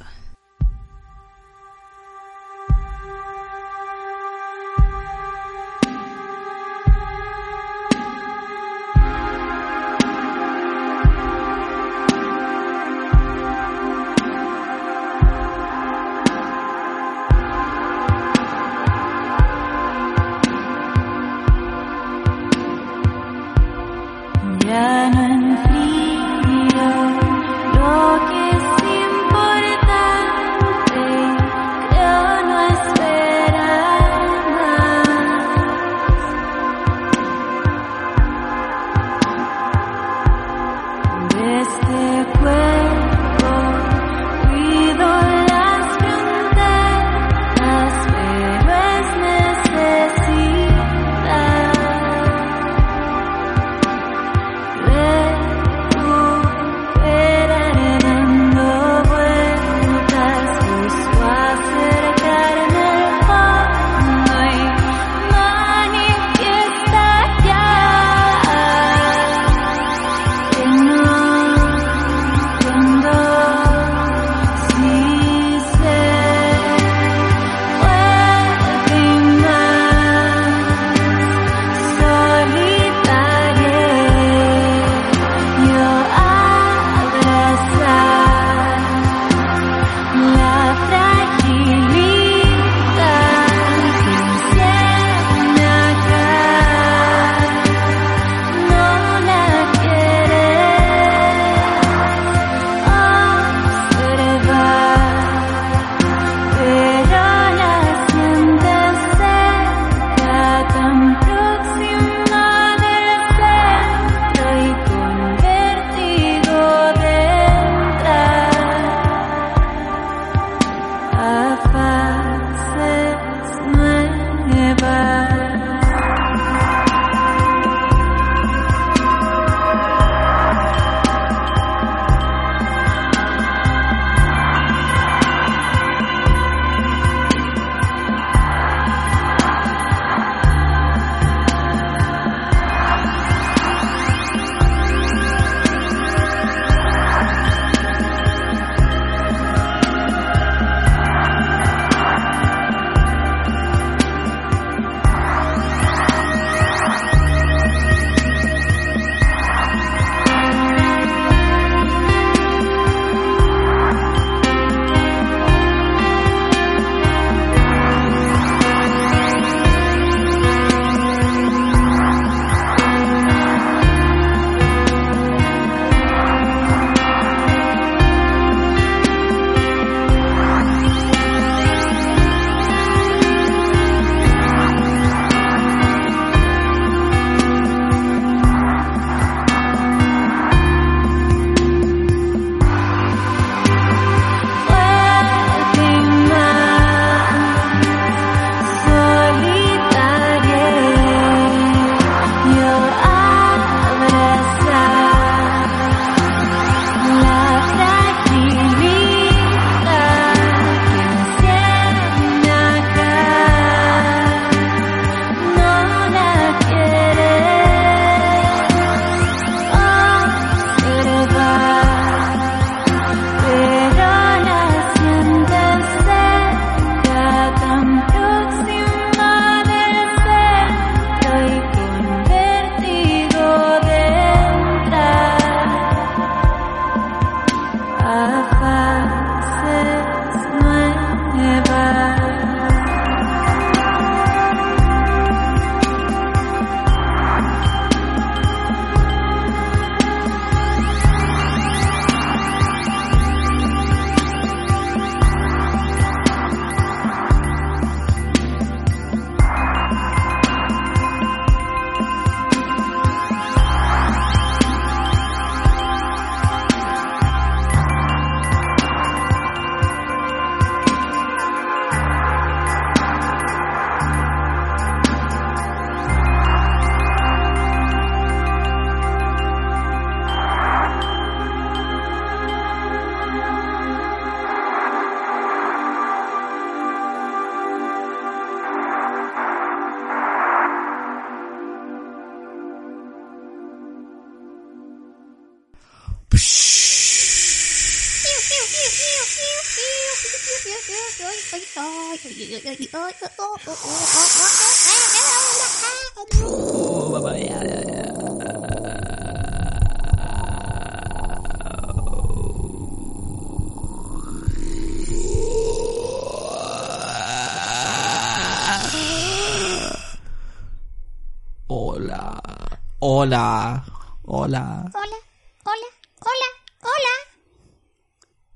[323.05, 323.83] Hola.
[324.23, 324.89] Hola.
[324.95, 325.17] Hola,
[325.65, 325.89] hola,
[326.21, 326.49] hola,
[326.83, 327.15] hola.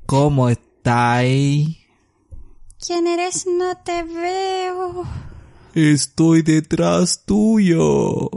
[0.06, 1.76] ¿Cómo estáis?
[2.80, 3.46] ¿Quién eres?
[3.46, 5.04] No te veo.
[5.74, 8.30] Estoy detrás tuyo.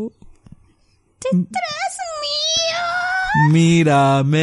[1.20, 1.94] ¡Tras
[2.24, 3.52] mío!
[3.52, 4.40] Mírame.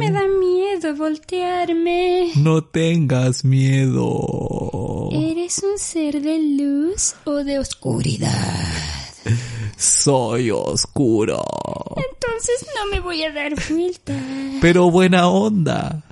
[0.00, 2.32] Me da miedo voltearme.
[2.36, 5.10] No tengas miedo.
[5.12, 8.64] ¿Eres un ser de luz o de oscuridad?
[9.78, 11.40] Soy oscuro.
[11.96, 14.12] Entonces no me voy a dar vuelta.
[14.60, 16.02] Pero buena onda.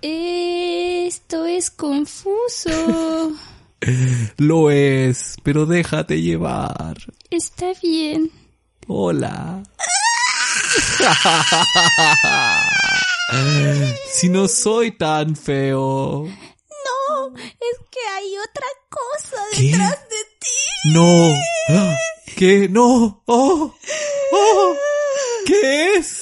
[0.00, 3.32] Esto es confuso.
[4.38, 6.96] Lo es, pero déjate llevar.
[7.30, 8.30] Está bien.
[8.86, 9.62] Hola.
[14.10, 16.24] si no soy tan feo.
[16.24, 19.64] No, es que hay otra cosa ¿Qué?
[19.64, 20.92] detrás de ti.
[20.94, 21.34] No.
[22.36, 22.68] ¿Qué?
[22.68, 23.22] No.
[23.26, 23.74] Oh.
[24.32, 24.76] Oh.
[25.46, 26.20] ¿Qué es?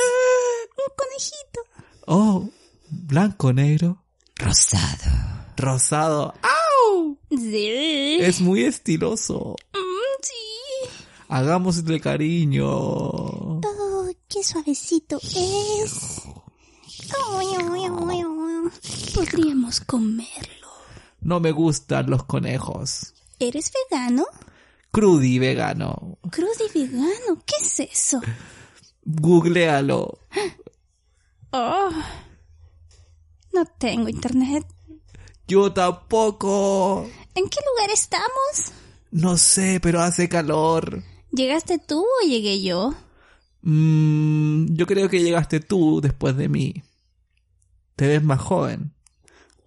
[0.76, 1.60] Un conejito.
[2.06, 2.48] Oh.
[2.90, 4.02] Blanco, negro.
[4.36, 5.10] Rosado.
[5.56, 6.34] Rosado.
[6.42, 7.18] ¡Au!
[7.30, 8.18] Sí.
[8.20, 9.56] Es muy estiloso.
[9.74, 10.90] Mm, sí.
[11.28, 12.66] Hagámosle cariño.
[12.68, 16.22] Oh, qué suavecito es.
[19.14, 20.68] Podríamos comerlo.
[21.20, 23.12] No me gustan los conejos.
[23.38, 24.24] ¿Eres vegano?
[24.90, 26.18] Crudi vegano.
[26.30, 27.42] Crudo y vegano.
[27.46, 28.20] ¿Qué es eso?
[29.04, 30.18] Googlealo.
[31.52, 31.90] Oh.
[33.52, 34.66] No tengo internet.
[35.46, 37.08] Yo tampoco.
[37.34, 38.72] ¿En qué lugar estamos?
[39.10, 41.02] No sé, pero hace calor.
[41.32, 42.94] ¿Llegaste tú o llegué yo?
[43.62, 46.82] Mm, yo creo que llegaste tú después de mí.
[47.96, 48.92] Te ves más joven.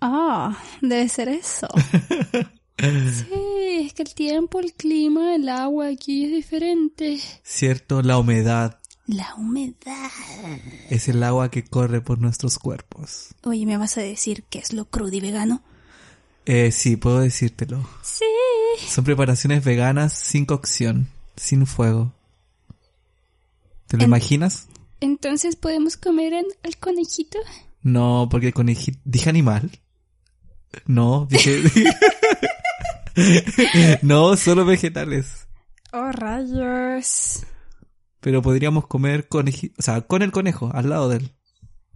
[0.01, 1.67] Ah, debe ser eso.
[2.77, 7.19] sí, es que el tiempo, el clima, el agua aquí es diferente.
[7.43, 10.09] Cierto, la humedad La humedad.
[10.89, 13.29] es el agua que corre por nuestros cuerpos.
[13.43, 15.61] Oye, ¿me vas a decir qué es lo crudo y vegano?
[16.45, 17.87] Eh, sí, puedo decírtelo.
[18.01, 18.25] Sí.
[18.87, 21.07] Son preparaciones veganas sin cocción,
[21.37, 22.11] sin fuego.
[23.87, 24.67] ¿Te lo En- imaginas?
[24.99, 27.37] Entonces podemos comer en- al conejito.
[27.81, 28.97] No, porque el conejito...
[29.05, 29.69] ¿Dije animal?
[30.85, 31.61] No, dije...
[34.01, 35.47] no, solo vegetales.
[35.91, 37.43] Oh, rayos.
[38.19, 39.75] Pero podríamos comer conejito...
[39.77, 41.31] O sea, con el conejo, al lado del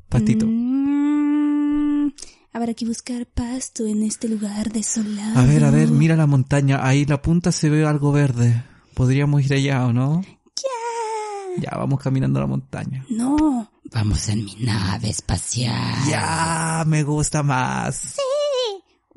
[0.09, 0.45] pastito.
[0.47, 2.11] Mm,
[2.53, 5.39] habrá que buscar pasto en este lugar desolado.
[5.39, 6.85] A ver, a ver, mira la montaña.
[6.85, 8.63] Ahí la punta se ve algo verde.
[8.93, 10.21] Podríamos ir allá, ¿o no?
[10.21, 11.63] Ya.
[11.63, 13.05] Ya, vamos caminando a la montaña.
[13.09, 13.71] No.
[13.91, 15.95] Vamos en mi nave espacial.
[16.09, 18.17] Ya, me gusta más.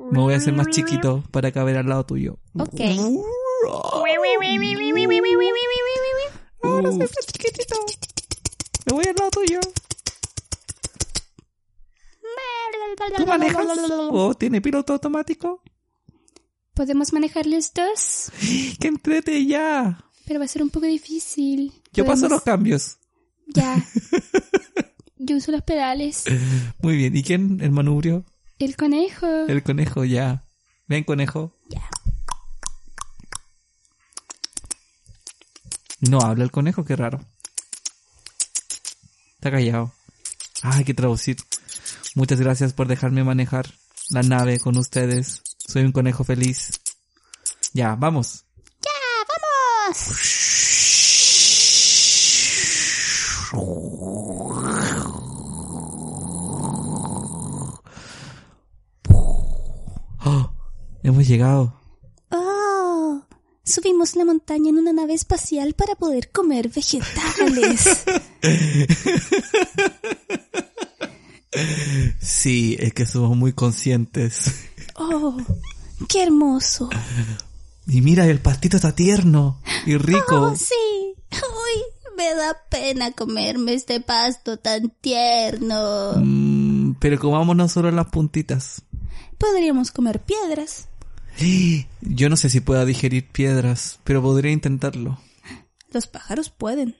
[0.09, 2.39] Me voy a hacer más chiquito para caber al lado tuyo.
[2.57, 2.79] Ok.
[6.63, 7.75] Ahora soy más chiquitito.
[8.87, 9.59] Me voy al lado tuyo.
[13.17, 13.67] ¿Tú manejas?
[13.89, 15.61] ¿O tiene piloto automático?
[16.73, 18.31] Podemos manejar los dos,
[18.79, 20.05] ¡Que entrete ya!
[20.25, 21.73] pero va a ser un poco difícil.
[21.91, 22.97] Yo paso los cambios.
[23.47, 23.85] Ya.
[25.17, 26.23] Yo uso los pedales.
[26.81, 27.15] Muy bien.
[27.15, 27.59] ¿Y quién?
[27.61, 28.23] ¿El manubrio?
[28.61, 29.25] El conejo.
[29.47, 30.45] El conejo, ya.
[30.87, 31.57] Ven, conejo.
[31.67, 31.81] Ya.
[36.01, 37.25] No habla el conejo, qué raro.
[39.33, 39.91] Está callado.
[40.61, 41.37] Ah, hay que traducir.
[42.13, 43.65] Muchas gracias por dejarme manejar
[44.11, 45.41] la nave con ustedes.
[45.57, 46.69] Soy un conejo feliz.
[47.73, 48.45] Ya, vamos.
[53.53, 54.31] ¡Oh!
[61.03, 61.73] Hemos llegado.
[62.29, 63.23] Oh,
[63.63, 68.03] subimos la montaña en una nave espacial para poder comer vegetales.
[72.19, 74.69] Sí, es que somos muy conscientes.
[74.95, 75.37] Oh,
[76.07, 76.89] qué hermoso.
[77.87, 80.39] Y mira, el pastito está tierno y rico.
[80.39, 81.13] Oh, sí.
[81.31, 86.13] Uy, me da pena comerme este pasto tan tierno.
[86.15, 88.83] Mm, pero comámonos solo las puntitas.
[89.37, 90.87] Podríamos comer piedras.
[92.01, 95.19] Yo no sé si pueda digerir piedras, pero podría intentarlo.
[95.91, 96.95] Los pájaros pueden.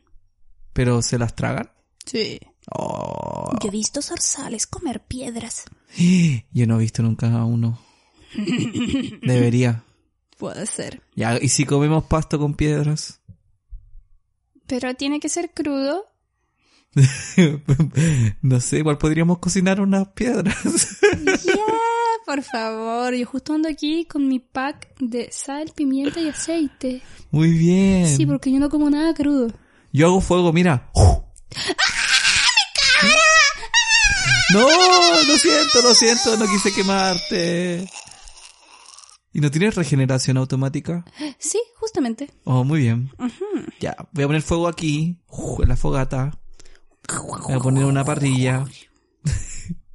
[0.74, 1.72] ¿Pero se las tragan?
[2.06, 2.40] Sí.
[2.72, 3.52] Oh.
[3.62, 5.66] Yo he visto zorzales comer piedras.
[6.52, 7.80] Yo no he visto nunca a uno.
[9.22, 9.84] Debería.
[10.38, 11.04] Puede ser.
[11.16, 13.22] Ya, ¿y si comemos pasto con piedras?
[14.68, 16.06] Pero tiene que ser crudo.
[18.42, 20.58] no sé, igual podríamos cocinar unas piedras.
[21.46, 21.54] Ya,
[22.32, 23.14] por favor.
[23.14, 27.02] Yo justo ando aquí con mi pack de sal, pimienta y aceite.
[27.30, 28.08] Muy bien.
[28.08, 29.52] Sí, porque yo no como nada crudo.
[29.92, 30.90] Yo hago fuego, mira.
[34.54, 37.90] No, lo siento, lo siento, no quise quemarte.
[39.34, 41.04] ¿Y no tienes regeneración automática?
[41.38, 42.32] Sí, justamente.
[42.46, 43.12] Oh, muy bien.
[43.82, 45.20] Ya, voy a poner fuego aquí,
[45.62, 46.32] en la fogata.
[47.48, 48.66] Voy a poner una parrilla.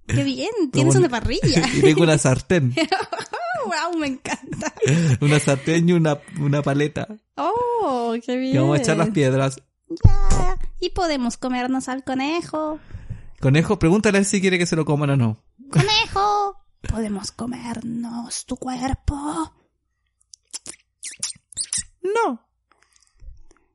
[0.07, 1.69] Qué bien, tienes una parrilla.
[1.75, 2.75] y tengo una sartén.
[3.67, 4.73] wow, me encanta.
[5.21, 7.09] Una sartén y una, una paleta.
[7.37, 8.55] Oh, qué bien.
[8.55, 9.61] Y vamos a echar las piedras.
[10.05, 10.57] Ya.
[10.81, 12.79] Y podemos comernos al conejo.
[13.41, 15.45] Conejo, pregúntale si quiere que se lo coman o no.
[15.71, 16.57] ¡Conejo!
[16.89, 19.53] Podemos comernos tu cuerpo.
[22.03, 22.49] No.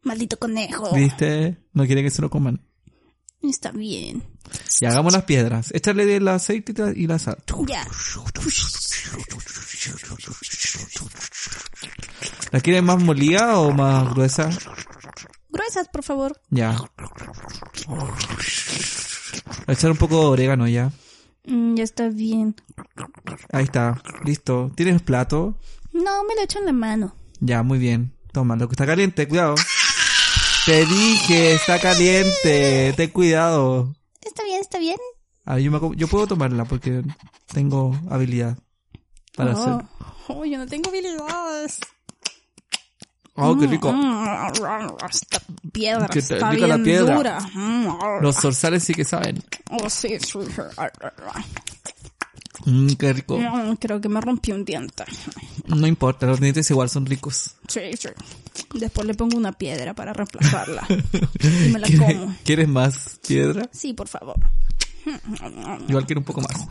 [0.03, 0.93] Maldito conejo.
[0.95, 1.57] ¿Viste?
[1.73, 2.65] No quiere que se lo coman.
[3.41, 4.23] Está bien.
[4.79, 5.71] Y hagamos las piedras.
[5.73, 7.37] Échale el aceite y la- sal.
[7.67, 7.85] Ya.
[12.51, 14.49] ¿La quieres más molida o más gruesa?
[15.49, 16.39] Gruesas, por favor.
[16.49, 16.77] Ya.
[19.67, 20.91] Echar un poco de orégano ya.
[21.45, 22.55] Mm, ya está bien.
[23.51, 24.01] Ahí está.
[24.25, 24.71] Listo.
[24.75, 25.57] ¿Tienes plato?
[25.93, 27.15] No, me lo echo en la mano.
[27.39, 28.13] Ya, muy bien.
[28.31, 29.55] Toma, lo que está caliente, cuidado.
[30.65, 32.93] Te dije, está caliente.
[32.95, 33.95] Ten cuidado.
[34.21, 34.97] Está bien, está bien.
[35.45, 37.01] Ah, yo, me yo puedo tomarla porque
[37.51, 38.57] tengo habilidad
[39.35, 39.59] para oh.
[39.59, 39.85] hacer.
[40.27, 41.79] Oh, yo no tengo habilidades.
[43.35, 43.91] Oh, qué rico.
[43.91, 44.51] Mm,
[45.09, 45.41] Esta
[45.71, 47.15] piedra Que te está rica la bien piedra.
[47.15, 47.39] dura.
[47.53, 49.41] Mm, Los zorzales sí que saben.
[49.71, 50.39] Oh, sí, sí.
[52.65, 53.37] Mm, qué rico.
[53.37, 55.03] Mm, Creo que me rompí un diente.
[55.67, 57.55] No importa, los dientes igual son ricos.
[57.67, 58.09] Sí, sí.
[58.75, 60.85] Después le pongo una piedra para reemplazarla.
[60.89, 62.35] y me la ¿Quieres, como.
[62.43, 63.69] ¿Quieres más piedra?
[63.71, 64.35] Sí, por favor.
[65.87, 66.67] Igual quiero un poco más.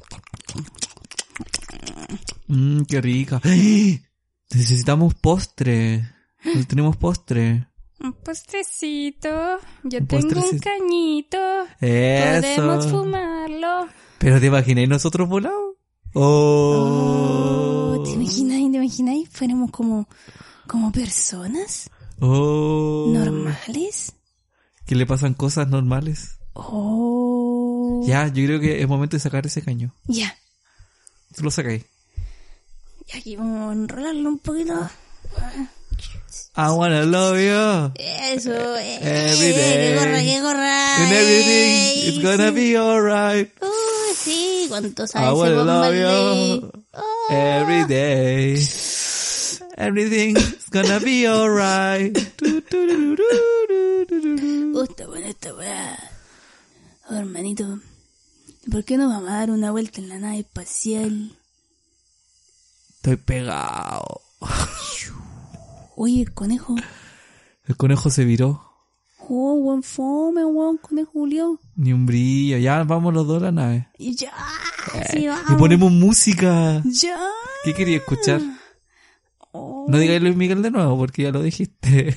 [2.49, 3.41] Mmm, qué rica.
[3.45, 4.03] ¡Ay!
[4.53, 6.11] Necesitamos postre.
[6.45, 7.67] No tenemos postre.
[8.01, 9.29] Un postrecito.
[9.85, 11.39] Yo Un tengo un cañito.
[11.79, 12.91] Podemos Eso.
[12.91, 13.89] fumarlo.
[14.19, 15.75] Pero te imagináis nosotros volados.
[16.15, 17.97] Oh.
[17.99, 18.71] Oh, ¿te imagináis?
[18.71, 19.29] ¿Te imagináis?
[19.31, 20.09] Fuéramos como,
[20.67, 21.89] como personas
[22.21, 23.11] Oh.
[23.15, 24.13] normales.
[24.87, 26.37] Que le pasan cosas normales.
[26.55, 28.03] Oh.
[28.07, 29.95] Ya, yo creo que es momento de sacar ese caño.
[30.07, 30.37] Ya.
[31.35, 31.85] Tú lo sacáis.
[33.13, 34.75] Y aquí vamos a enrolarlo un poquito.
[36.57, 37.93] I wanna love you.
[38.03, 38.53] Eso.
[38.77, 39.93] eh, Every day.
[39.93, 40.97] Que corra, que corra.
[41.05, 43.51] And everything is gonna be alright.
[43.63, 46.71] Uh, sí, cuánto I sabe ese wanna love you
[47.31, 48.59] every day.
[49.77, 52.17] Everything's gonna be alright.
[54.75, 55.97] Oh, está buena esta weá.
[57.09, 57.81] Oh, hermanito,
[58.71, 61.37] ¿por qué no vamos a dar una vuelta en la nave espacial?
[62.97, 64.21] Estoy pegado.
[66.03, 66.77] Oye, el conejo.
[67.67, 68.65] El conejo se viró.
[69.29, 71.61] Oh, buen fome, buen conejo Julio.
[71.77, 72.57] Ni un brillo.
[72.57, 73.89] Ya vamos los dos a la nave.
[73.99, 74.33] Y ya,
[75.13, 76.83] sí, Y ponemos música.
[76.87, 77.19] Ya.
[77.65, 78.41] ¿Qué quería escuchar?
[79.53, 82.17] Oh, No digáis Luis Miguel de nuevo porque ya lo dijiste.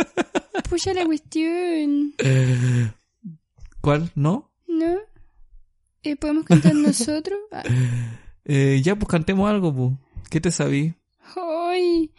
[0.70, 2.14] pucha la cuestión.
[3.82, 4.10] ¿Cuál?
[4.14, 4.50] ¿No?
[4.66, 4.96] ¿No?
[6.04, 7.38] Eh, ¿Podemos cantar nosotros?
[7.52, 7.64] Ah,
[8.46, 9.92] Eh, ya, pues cantemos algo, pues.
[10.30, 10.94] ¿Qué te sabí?
[11.36, 12.10] Ay,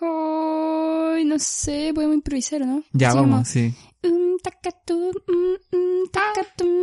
[0.00, 2.82] ay, no sé, podemos improvisar, ¿no?
[2.92, 3.74] Ya, vamos, como, sí.
[4.04, 6.32] um, mm, mm, ah,
[6.62, 6.80] mm,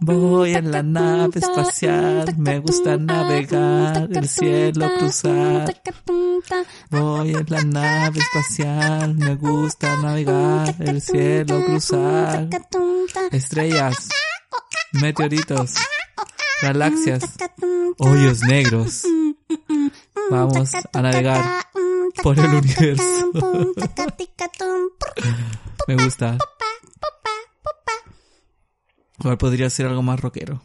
[0.00, 5.74] Voy en la nave espacial, me gusta navegar, el cielo cruzar.
[6.90, 12.48] Voy en la nave espacial, me gusta navegar, el cielo cruzar.
[13.30, 14.08] Estrellas,
[14.92, 15.74] meteoritos,
[16.62, 17.24] galaxias,
[17.98, 19.04] hoyos negros.
[20.14, 21.44] Mm, mm, mm, Vamos a navegar
[21.74, 23.32] mm, por el universo.
[25.86, 26.38] Me gusta.
[29.20, 30.62] Igual podría ser algo más rockero.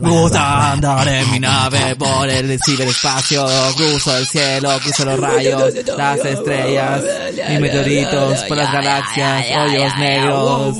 [0.00, 3.46] Gusta andar en mi nave por el ciberespacio,
[3.76, 7.02] cruzo el cielo, cruzo los rayos, las estrellas
[7.48, 10.76] y meteoritos por las galaxias, hoyos negros.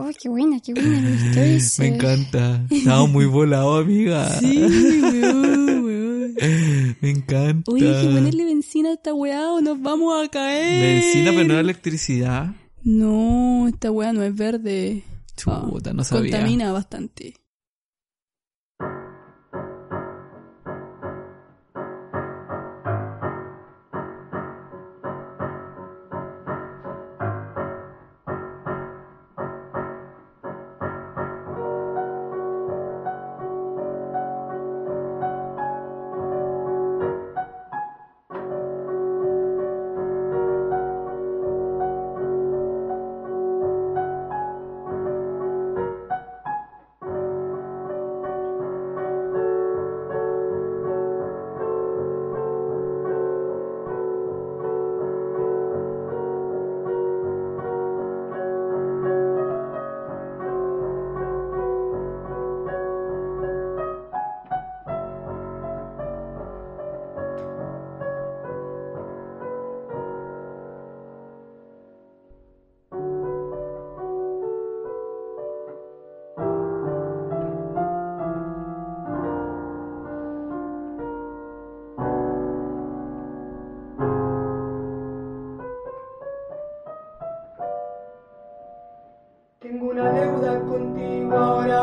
[0.00, 2.64] Oh, qué buena, qué buena, me encanta.
[2.70, 4.38] Estamos muy volados, amiga.
[4.42, 6.34] weón, weón.
[7.00, 7.70] Me encanta.
[7.72, 11.02] Oye, hay que ponerle benzina a esta weá o nos vamos a caer.
[11.02, 12.54] Benzina, pero no electricidad.
[12.84, 15.02] No, esta weá no es verde.
[15.36, 16.30] Chuta, Ah, no sabía.
[16.32, 17.34] Contamina bastante.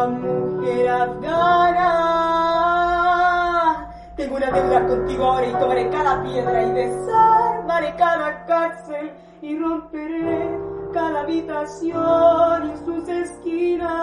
[0.08, 1.92] Mujer afgana.
[4.16, 10.58] Tengo una deuda contigo ahora y tomaré cada piedra y desarmaré cada cárcel y romperé
[10.94, 13.96] cada habitación y sus esquinas.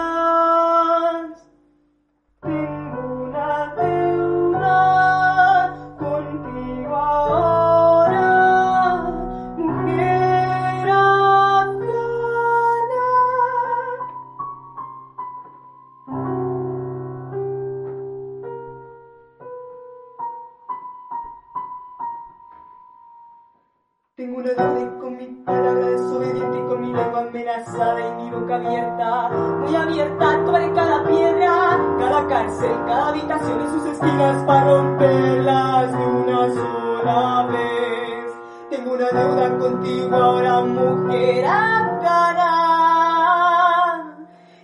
[24.43, 29.29] Deuda y con mi palabra desobediente y con mi lengua amenazada y mi boca abierta,
[29.29, 36.05] muy abierta, tomaré cada piedra, cada cárcel, cada habitación y sus esquinas para romperlas de
[36.05, 38.33] una sola vez.
[38.69, 42.49] Tengo una deuda contigo ahora, mujer afgana.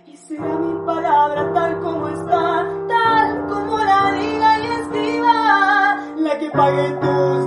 [0.04, 6.50] Y será mi palabra tal como está, tal como la diga y escriba, la que
[6.50, 7.46] pague tus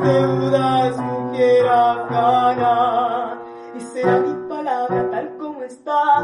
[3.75, 6.23] Y será mi palabra tal como está,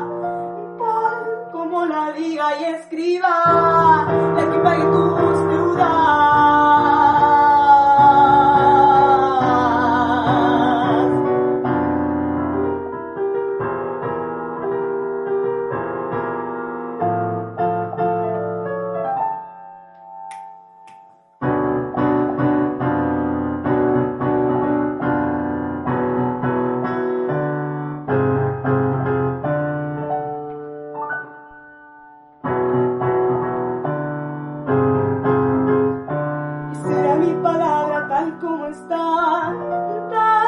[0.78, 4.05] tal como la diga y escriba,
[4.36, 6.49] la que pague tus deudas.
[38.40, 39.54] Como está,
[40.10, 40.39] tal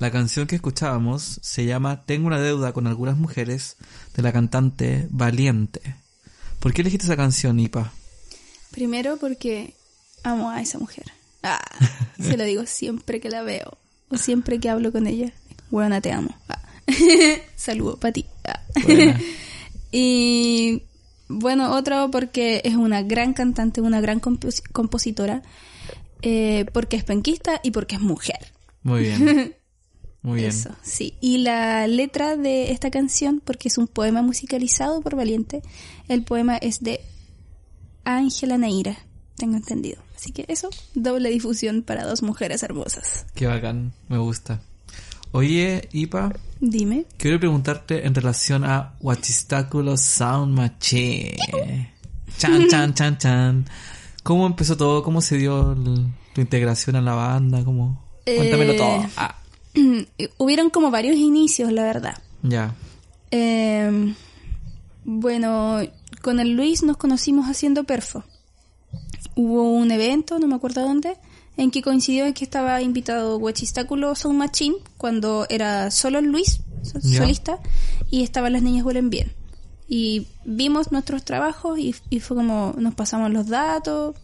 [0.00, 3.76] La canción que escuchábamos se llama Tengo una deuda con algunas mujeres
[4.16, 5.80] de la cantante Valiente.
[6.58, 7.92] ¿Por qué elegiste esa canción, Ipa?
[8.70, 9.74] Primero porque
[10.24, 11.04] amo a esa mujer.
[11.42, 11.60] Ah,
[12.20, 13.76] se lo digo siempre que la veo
[14.08, 15.32] o siempre que hablo con ella.
[15.70, 16.34] Buena, te amo.
[16.48, 16.60] Ah.
[17.56, 18.26] Saludo para ti.
[18.44, 18.60] Ah.
[19.92, 20.82] Y
[21.26, 25.42] bueno, otro porque es una gran cantante, una gran compos- compositora,
[26.22, 28.38] eh, porque es penquista y porque es mujer.
[28.84, 29.56] Muy bien.
[30.22, 30.50] Muy bien.
[30.50, 31.14] Eso, sí.
[31.20, 35.62] Y la letra de esta canción, porque es un poema musicalizado por Valiente,
[36.08, 37.00] el poema es de
[38.04, 38.98] Ángela Naira,
[39.36, 40.02] tengo entendido.
[40.16, 43.24] Así que eso, doble difusión para dos mujeres hermosas.
[43.34, 43.92] Qué bacán.
[44.08, 44.60] Me gusta.
[45.32, 47.04] Oye, Ipa, Dime.
[47.16, 51.36] quiero preguntarte en relación a Huachistaculo Sound Machine.
[52.36, 53.66] Chan, chan, chan, chan.
[54.22, 55.02] ¿Cómo empezó todo?
[55.02, 57.64] ¿Cómo se dio el- tu integración a la banda?
[57.64, 58.04] ¿Cómo?
[58.26, 59.06] Cuéntamelo Eh, todo.
[59.16, 59.36] Ah,
[60.38, 62.16] Hubieron como varios inicios, la verdad.
[62.42, 62.74] ya.
[63.32, 64.14] Eh,
[65.04, 65.78] bueno,
[66.22, 68.24] con el Luis nos conocimos haciendo perfo.
[69.36, 71.14] Hubo un evento, no me acuerdo dónde,
[71.56, 76.98] en que coincidió en que estaba invitado Huachistáculo Sound Machine cuando era solo Luis, so-
[77.02, 77.18] Ya.
[77.18, 77.58] solista,
[78.10, 79.32] y estaban las niñas huelen bien.
[79.88, 84.14] Y vimos nuestros trabajos y, y fue como nos pasamos los datos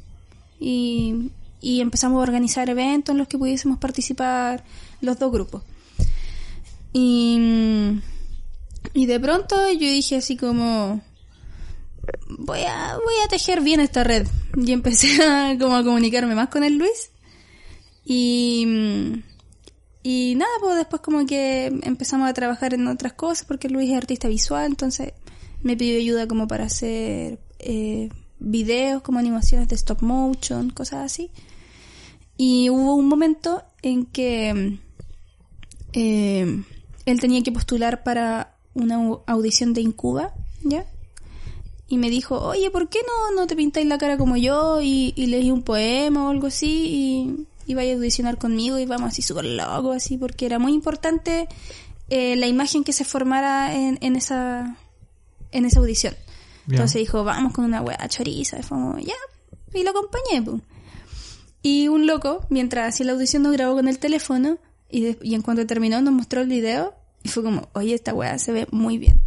[0.61, 1.31] y,
[1.61, 4.65] y empezamos a organizar eventos en los que pudiésemos participar
[5.01, 5.63] los dos grupos.
[6.93, 8.01] Y,
[8.95, 11.03] y de pronto yo dije así como
[12.39, 14.27] voy a, voy a tejer bien esta red.
[14.57, 17.11] Y empecé a, como a comunicarme más con el Luis.
[18.05, 18.65] Y,
[20.03, 23.97] y nada, pues después como que empezamos a trabajar en otras cosas porque Luis es
[23.97, 25.13] artista visual, entonces
[25.63, 28.11] me pidió ayuda como para hacer eh,
[28.47, 31.31] videos, como animaciones de stop motion, cosas así.
[32.37, 34.79] Y hubo un momento en que
[35.93, 36.63] eh,
[37.07, 40.87] él tenía que postular para una au- audición de Incuba, ¿ya?
[41.89, 45.13] Y me dijo, oye, ¿por qué no, no te pintáis la cara como yo y,
[45.17, 49.23] y leí un poema o algo así y, y a audicionar conmigo y vamos así
[49.23, 51.49] súper locos, así, porque era muy importante
[52.11, 54.77] eh, la imagen que se formara en, en esa
[55.53, 56.15] en esa audición.
[56.69, 59.15] Entonces dijo, vamos con una wea choriza, y fue como, ya,
[59.75, 60.61] y lo acompañé, pues.
[61.63, 64.59] Y un loco, mientras hacía la audición, nos grabó con el teléfono
[64.91, 66.95] y, de- y en cuanto terminó nos mostró el video
[67.25, 69.21] y fue como, oye, esta weá se ve muy bien.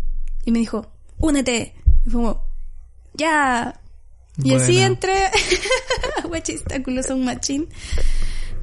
[0.46, 0.88] Y me dijo,
[1.18, 1.74] únete.
[2.06, 2.44] Y fue como,
[3.14, 3.82] ya.
[4.42, 4.86] Y así Buena.
[4.88, 5.26] entré
[6.24, 7.68] a Huachistáculo Sound Machine.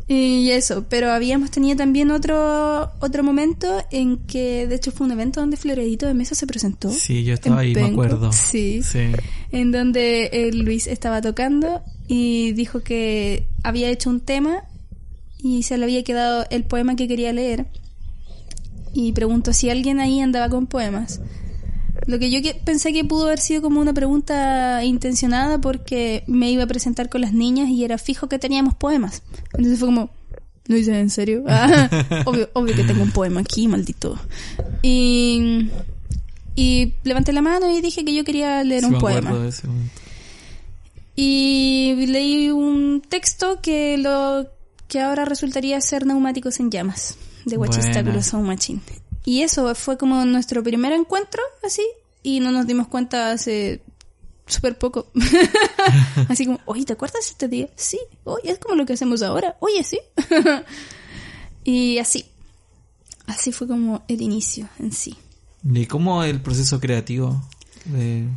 [0.09, 5.13] Y eso, pero habíamos tenido también otro otro momento en que, de hecho, fue un
[5.13, 6.91] evento donde Floredito de Mesa se presentó.
[6.91, 8.33] Sí, yo estaba ahí, me acuerdo.
[8.33, 8.83] Sí.
[8.85, 9.09] Sí.
[9.51, 14.63] En donde eh, Luis estaba tocando y dijo que había hecho un tema
[15.39, 17.67] y se le había quedado el poema que quería leer.
[18.93, 21.21] Y preguntó si alguien ahí andaba con poemas.
[22.07, 26.51] Lo que yo que- pensé que pudo haber sido como una pregunta intencionada porque me
[26.51, 29.23] iba a presentar con las niñas y era fijo que teníamos poemas.
[29.55, 30.11] Entonces fue como,
[30.67, 31.43] ¿lo hice en serio?
[31.49, 31.89] Ah,
[32.27, 34.19] obvio, obvio que tengo un poema aquí, maldito.
[34.83, 35.69] Y,
[36.55, 39.33] y levanté la mano y dije que yo quería leer Sí, un poema.
[39.37, 39.67] de ese.
[41.15, 44.47] Y leí un texto que lo
[44.87, 48.23] que ahora resultaría ser Neumáticos en Llamas, de Huachistáculo Buena.
[48.23, 48.81] Sound Machine.
[49.27, 51.83] Y eso fue como nuestro primer encuentro, así,
[52.23, 53.83] y no nos dimos cuenta hace
[54.47, 55.09] súper poco.
[56.29, 57.69] así como, oye, ¿te acuerdas este día?
[57.75, 59.99] Sí, oye, es como lo que hacemos ahora, oye, sí.
[61.65, 62.25] y así,
[63.27, 65.17] así fue como el inicio en sí.
[65.65, 67.43] ¿Y cómo el proceso creativo
[67.87, 68.29] de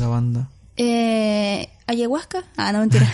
[0.00, 0.50] la banda?
[0.80, 2.44] Eh, ¿Ayahuasca?
[2.56, 3.12] Ah, no, mentira.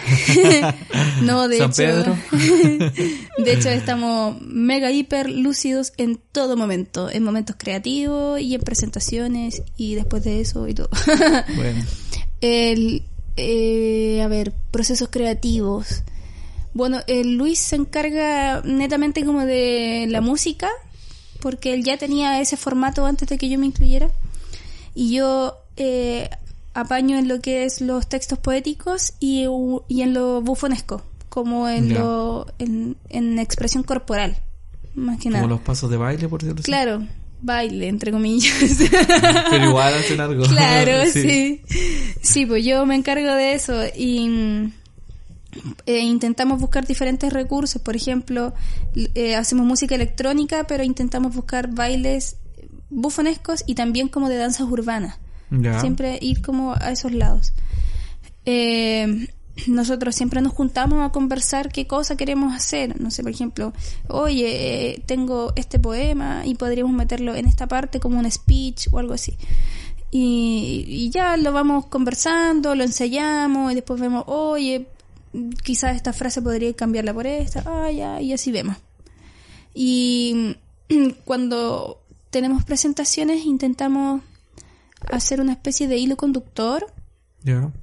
[1.22, 1.76] no, de ¿San hecho.
[1.76, 2.16] Pedro?
[3.38, 7.10] de hecho, estamos mega hiper lúcidos en todo momento.
[7.10, 10.90] En momentos creativos y en presentaciones y después de eso y todo.
[11.56, 11.84] Bueno,
[12.40, 13.02] El,
[13.36, 16.02] eh, a ver, procesos creativos.
[16.74, 20.68] Bueno, el Luis se encarga netamente como de la música,
[21.40, 24.10] porque él ya tenía ese formato antes de que yo me incluyera.
[24.96, 26.28] Y yo eh,
[26.74, 29.46] apaño en lo que es los textos poéticos y,
[29.88, 34.36] y en lo bufonesco, como en lo en, en expresión corporal,
[34.94, 35.46] más que como nada.
[35.46, 36.66] los pasos de baile, por decirlo así.
[36.66, 37.06] Claro,
[37.40, 38.54] baile, entre comillas.
[39.50, 40.44] Pero igual hacen algo.
[40.48, 41.62] Claro, sí.
[42.20, 42.46] sí.
[42.46, 44.72] pues yo me encargo de eso y mm,
[45.86, 47.80] eh, intentamos buscar diferentes recursos.
[47.80, 48.52] Por ejemplo,
[49.14, 52.36] eh, hacemos música electrónica, pero intentamos buscar bailes
[52.90, 55.18] bufonescos y también como de danzas urbanas.
[55.80, 57.52] Siempre ir como a esos lados.
[58.44, 59.28] Eh,
[59.68, 63.00] nosotros siempre nos juntamos a conversar qué cosa queremos hacer.
[63.00, 63.72] No sé, por ejemplo,
[64.08, 68.98] oye, eh, tengo este poema y podríamos meterlo en esta parte como un speech o
[68.98, 69.36] algo así.
[70.10, 74.86] Y, y ya lo vamos conversando, lo ensayamos y después vemos, oye,
[75.62, 78.76] quizás esta frase podría cambiarla por esta, ah, ya, y así vemos.
[79.72, 80.56] Y
[81.24, 84.22] cuando tenemos presentaciones intentamos
[85.10, 86.86] hacer una especie de hilo conductor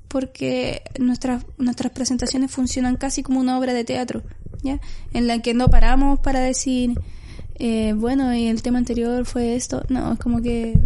[0.08, 4.24] porque nuestras nuestras presentaciones funcionan casi como una obra de teatro,
[4.64, 4.80] ¿ya?
[5.14, 7.00] En la que no paramos para decir,
[7.56, 9.84] eh, bueno, y el tema anterior fue esto.
[9.90, 10.80] No, es como que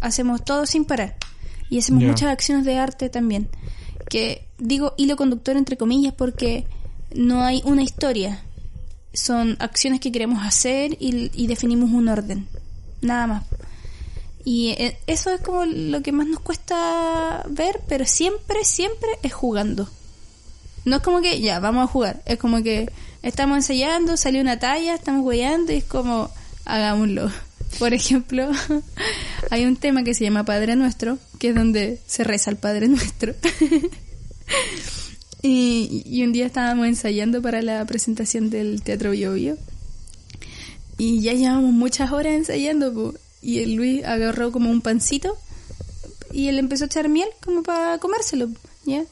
[0.00, 1.16] hacemos todo sin parar.
[1.70, 3.48] Y hacemos muchas acciones de arte también.
[4.08, 6.66] Que digo hilo conductor entre comillas porque
[7.14, 8.42] no hay una historia.
[9.14, 12.46] Son acciones que queremos hacer y, y definimos un orden.
[13.00, 13.44] Nada más.
[14.50, 19.34] Y eh, eso es como lo que más nos cuesta ver, pero siempre, siempre es
[19.34, 19.90] jugando.
[20.86, 22.22] No es como que, ya, vamos a jugar.
[22.24, 22.90] Es como que
[23.22, 26.30] estamos ensayando, salió una talla, estamos hueando y es como,
[26.64, 27.30] hagámoslo.
[27.78, 28.50] Por ejemplo,
[29.50, 32.88] hay un tema que se llama Padre Nuestro, que es donde se reza el Padre
[32.88, 33.34] Nuestro.
[35.42, 39.58] Y, un día estábamos ensayando para la presentación del Teatro Bio.
[40.96, 43.12] Y ya llevamos muchas horas ensayando, po.
[43.42, 45.36] Y el Luis agarró como un pancito
[46.32, 48.48] y él empezó a echar miel como para comérselo,
[48.84, 49.04] ¿ya?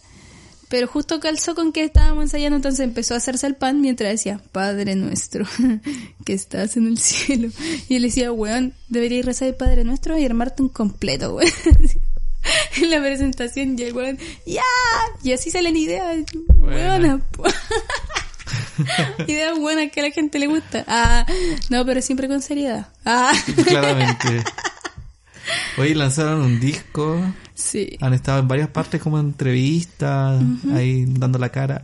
[0.68, 4.40] Pero justo calzó con que estábamos ensayando, entonces empezó a hacerse el pan mientras decía,
[4.50, 5.46] Padre nuestro,
[6.24, 7.50] que estás en el cielo.
[7.88, 11.50] Y él decía, weón, deberías rezar el Padre nuestro y armarte un completo, weón.
[12.76, 14.62] en la presentación y el weón, ¡ya!
[15.22, 16.24] Y así ideas,
[16.56, 16.98] Buena.
[16.98, 17.44] buenas, po.
[19.26, 20.84] ideas buenas que a la gente le gusta.
[20.86, 21.26] Ah,
[21.70, 22.88] no, pero siempre con seriedad.
[23.04, 23.32] Ah,
[23.66, 24.42] Claramente.
[25.78, 27.20] Hoy lanzaron un disco.
[27.54, 27.96] sí.
[28.00, 30.42] Han estado en varias partes como entrevistas,
[30.72, 31.82] ahí dando la cara.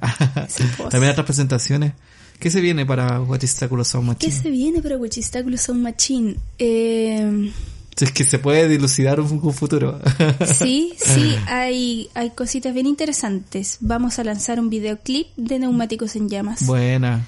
[0.48, 0.88] Sí, pues.
[0.88, 1.92] También otras presentaciones.
[2.40, 4.42] ¿Qué se viene para Guachistaculo Sound ¿Qué Machine?
[4.42, 6.34] se viene para Huachistáculo Sound Machine?
[6.58, 7.52] Eh,
[8.00, 10.00] es que se puede dilucidar un, un futuro.
[10.58, 13.78] sí, sí, hay, hay cositas bien interesantes.
[13.80, 17.26] Vamos a lanzar un videoclip de Neumáticos en Llamas Buena.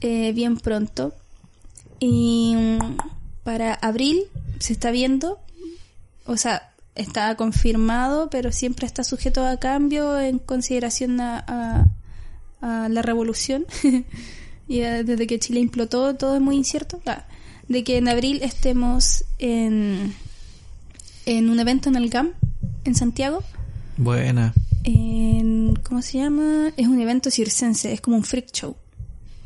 [0.00, 1.14] eh, bien pronto.
[2.00, 2.96] Y mm,
[3.44, 4.22] para abril
[4.60, 5.38] se está viendo,
[6.26, 11.86] o sea, está confirmado, pero siempre está sujeto a cambio en consideración a, a-
[12.60, 13.66] a la revolución.
[14.68, 17.00] y a- desde que Chile implotó, todo es muy incierto.
[17.06, 17.24] Ah,
[17.68, 20.14] de que en abril estemos en,
[21.26, 22.32] en un evento en el GAM,
[22.84, 23.42] en Santiago.
[23.96, 24.54] Buena.
[24.84, 26.72] En, ¿Cómo se llama?
[26.76, 28.76] Es un evento circense, es como un freak show.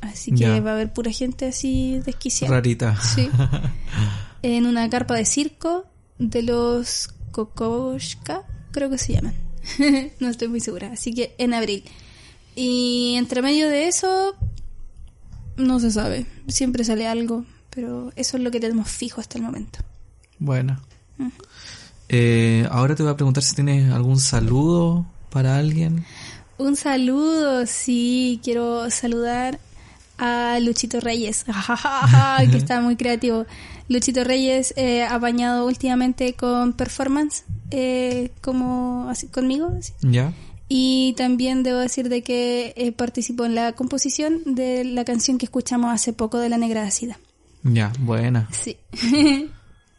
[0.00, 2.56] Así que va a haber pura gente así desquiciada.
[2.56, 3.00] Rarita.
[3.00, 3.28] Sí.
[4.42, 5.86] en una carpa de circo
[6.18, 8.42] de los Kokoshka,
[8.72, 9.34] creo que se llaman.
[10.20, 10.90] no estoy muy segura.
[10.92, 11.84] Así que en abril.
[12.56, 14.34] Y entre medio de eso,
[15.56, 16.26] no se sabe.
[16.48, 17.44] Siempre sale algo.
[17.74, 19.78] Pero eso es lo que tenemos fijo hasta el momento.
[20.38, 20.80] Buena.
[22.08, 26.04] Eh, ahora te voy a preguntar si tienes algún saludo para alguien.
[26.58, 29.58] Un saludo, sí, quiero saludar
[30.18, 31.44] a Luchito Reyes,
[32.50, 33.46] que está muy creativo.
[33.88, 39.92] Luchito Reyes eh, ha bañado últimamente con performance, eh, como así, conmigo, así.
[40.02, 40.32] ¿Ya?
[40.74, 45.44] y también debo decir de que eh, participó en la composición de la canción que
[45.44, 47.18] escuchamos hace poco de La Negra Ácida.
[47.62, 48.48] Ya, buena.
[48.50, 48.76] Sí.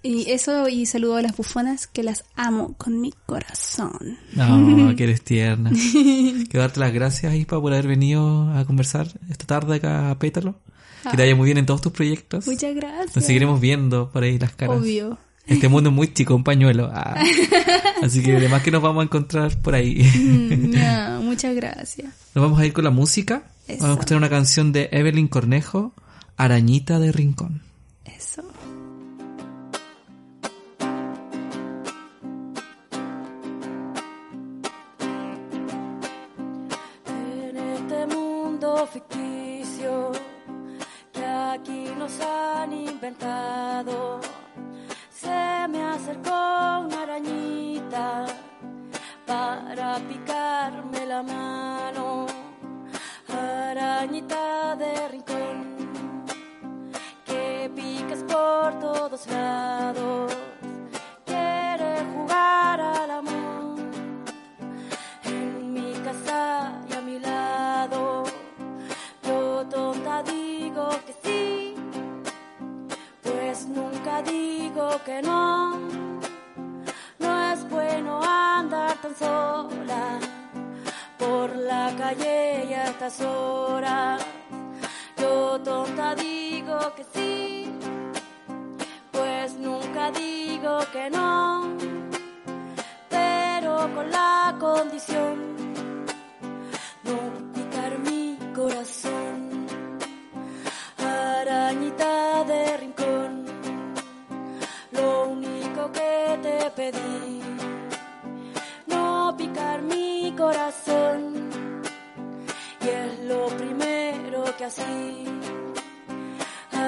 [0.04, 4.18] y eso, y saludo a las bufonas, que las amo con mi corazón.
[4.34, 5.72] No, que eres tierna.
[5.72, 10.56] Quiero darte las gracias, Ispa, por haber venido a conversar esta tarde acá a Pétalo.
[11.04, 12.48] Que te vaya muy bien en todos tus proyectos.
[12.48, 13.16] Muchas gracias.
[13.16, 14.78] Nos seguiremos viendo por ahí las caras.
[14.78, 15.18] Obvio.
[15.46, 16.90] Este mundo es muy chico, un pañuelo.
[16.94, 17.22] Ah.
[18.02, 20.02] Así que además que nos vamos a encontrar por ahí.
[20.02, 22.08] Mm, no, muchas gracias.
[22.34, 23.44] Nos vamos a ir con la música.
[23.68, 23.82] Eso.
[23.82, 25.94] Vamos a escuchar una canción de Evelyn Cornejo,
[26.38, 27.62] Arañita de Rincón.
[28.06, 28.44] Eso.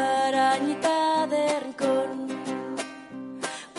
[0.06, 2.28] Arañita de rincón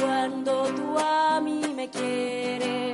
[0.00, 2.85] cuando tú a mí me quieres,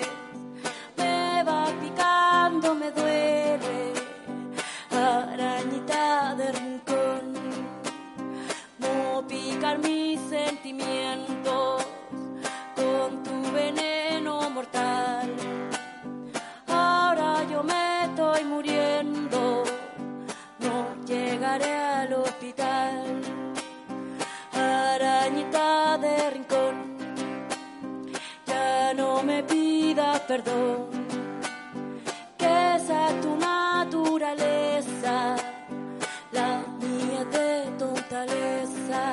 [30.33, 30.89] perdón,
[32.39, 32.79] que
[33.21, 35.37] tu naturaleza,
[36.33, 39.13] la mía de tontaleza.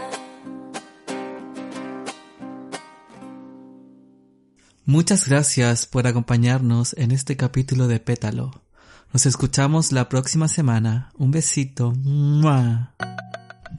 [4.85, 8.63] Muchas gracias por acompañarnos en este capítulo de Pétalo.
[9.11, 11.11] Nos escuchamos la próxima semana.
[11.17, 11.91] Un besito.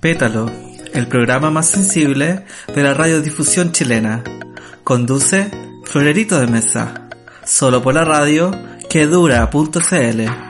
[0.03, 0.51] Pétalo,
[0.93, 4.23] el programa más sensible de la radiodifusión chilena.
[4.85, 5.51] Conduce
[5.85, 7.00] Florerito de Mesa.
[7.51, 8.53] Solo por la radio
[8.89, 10.50] que dura.cl.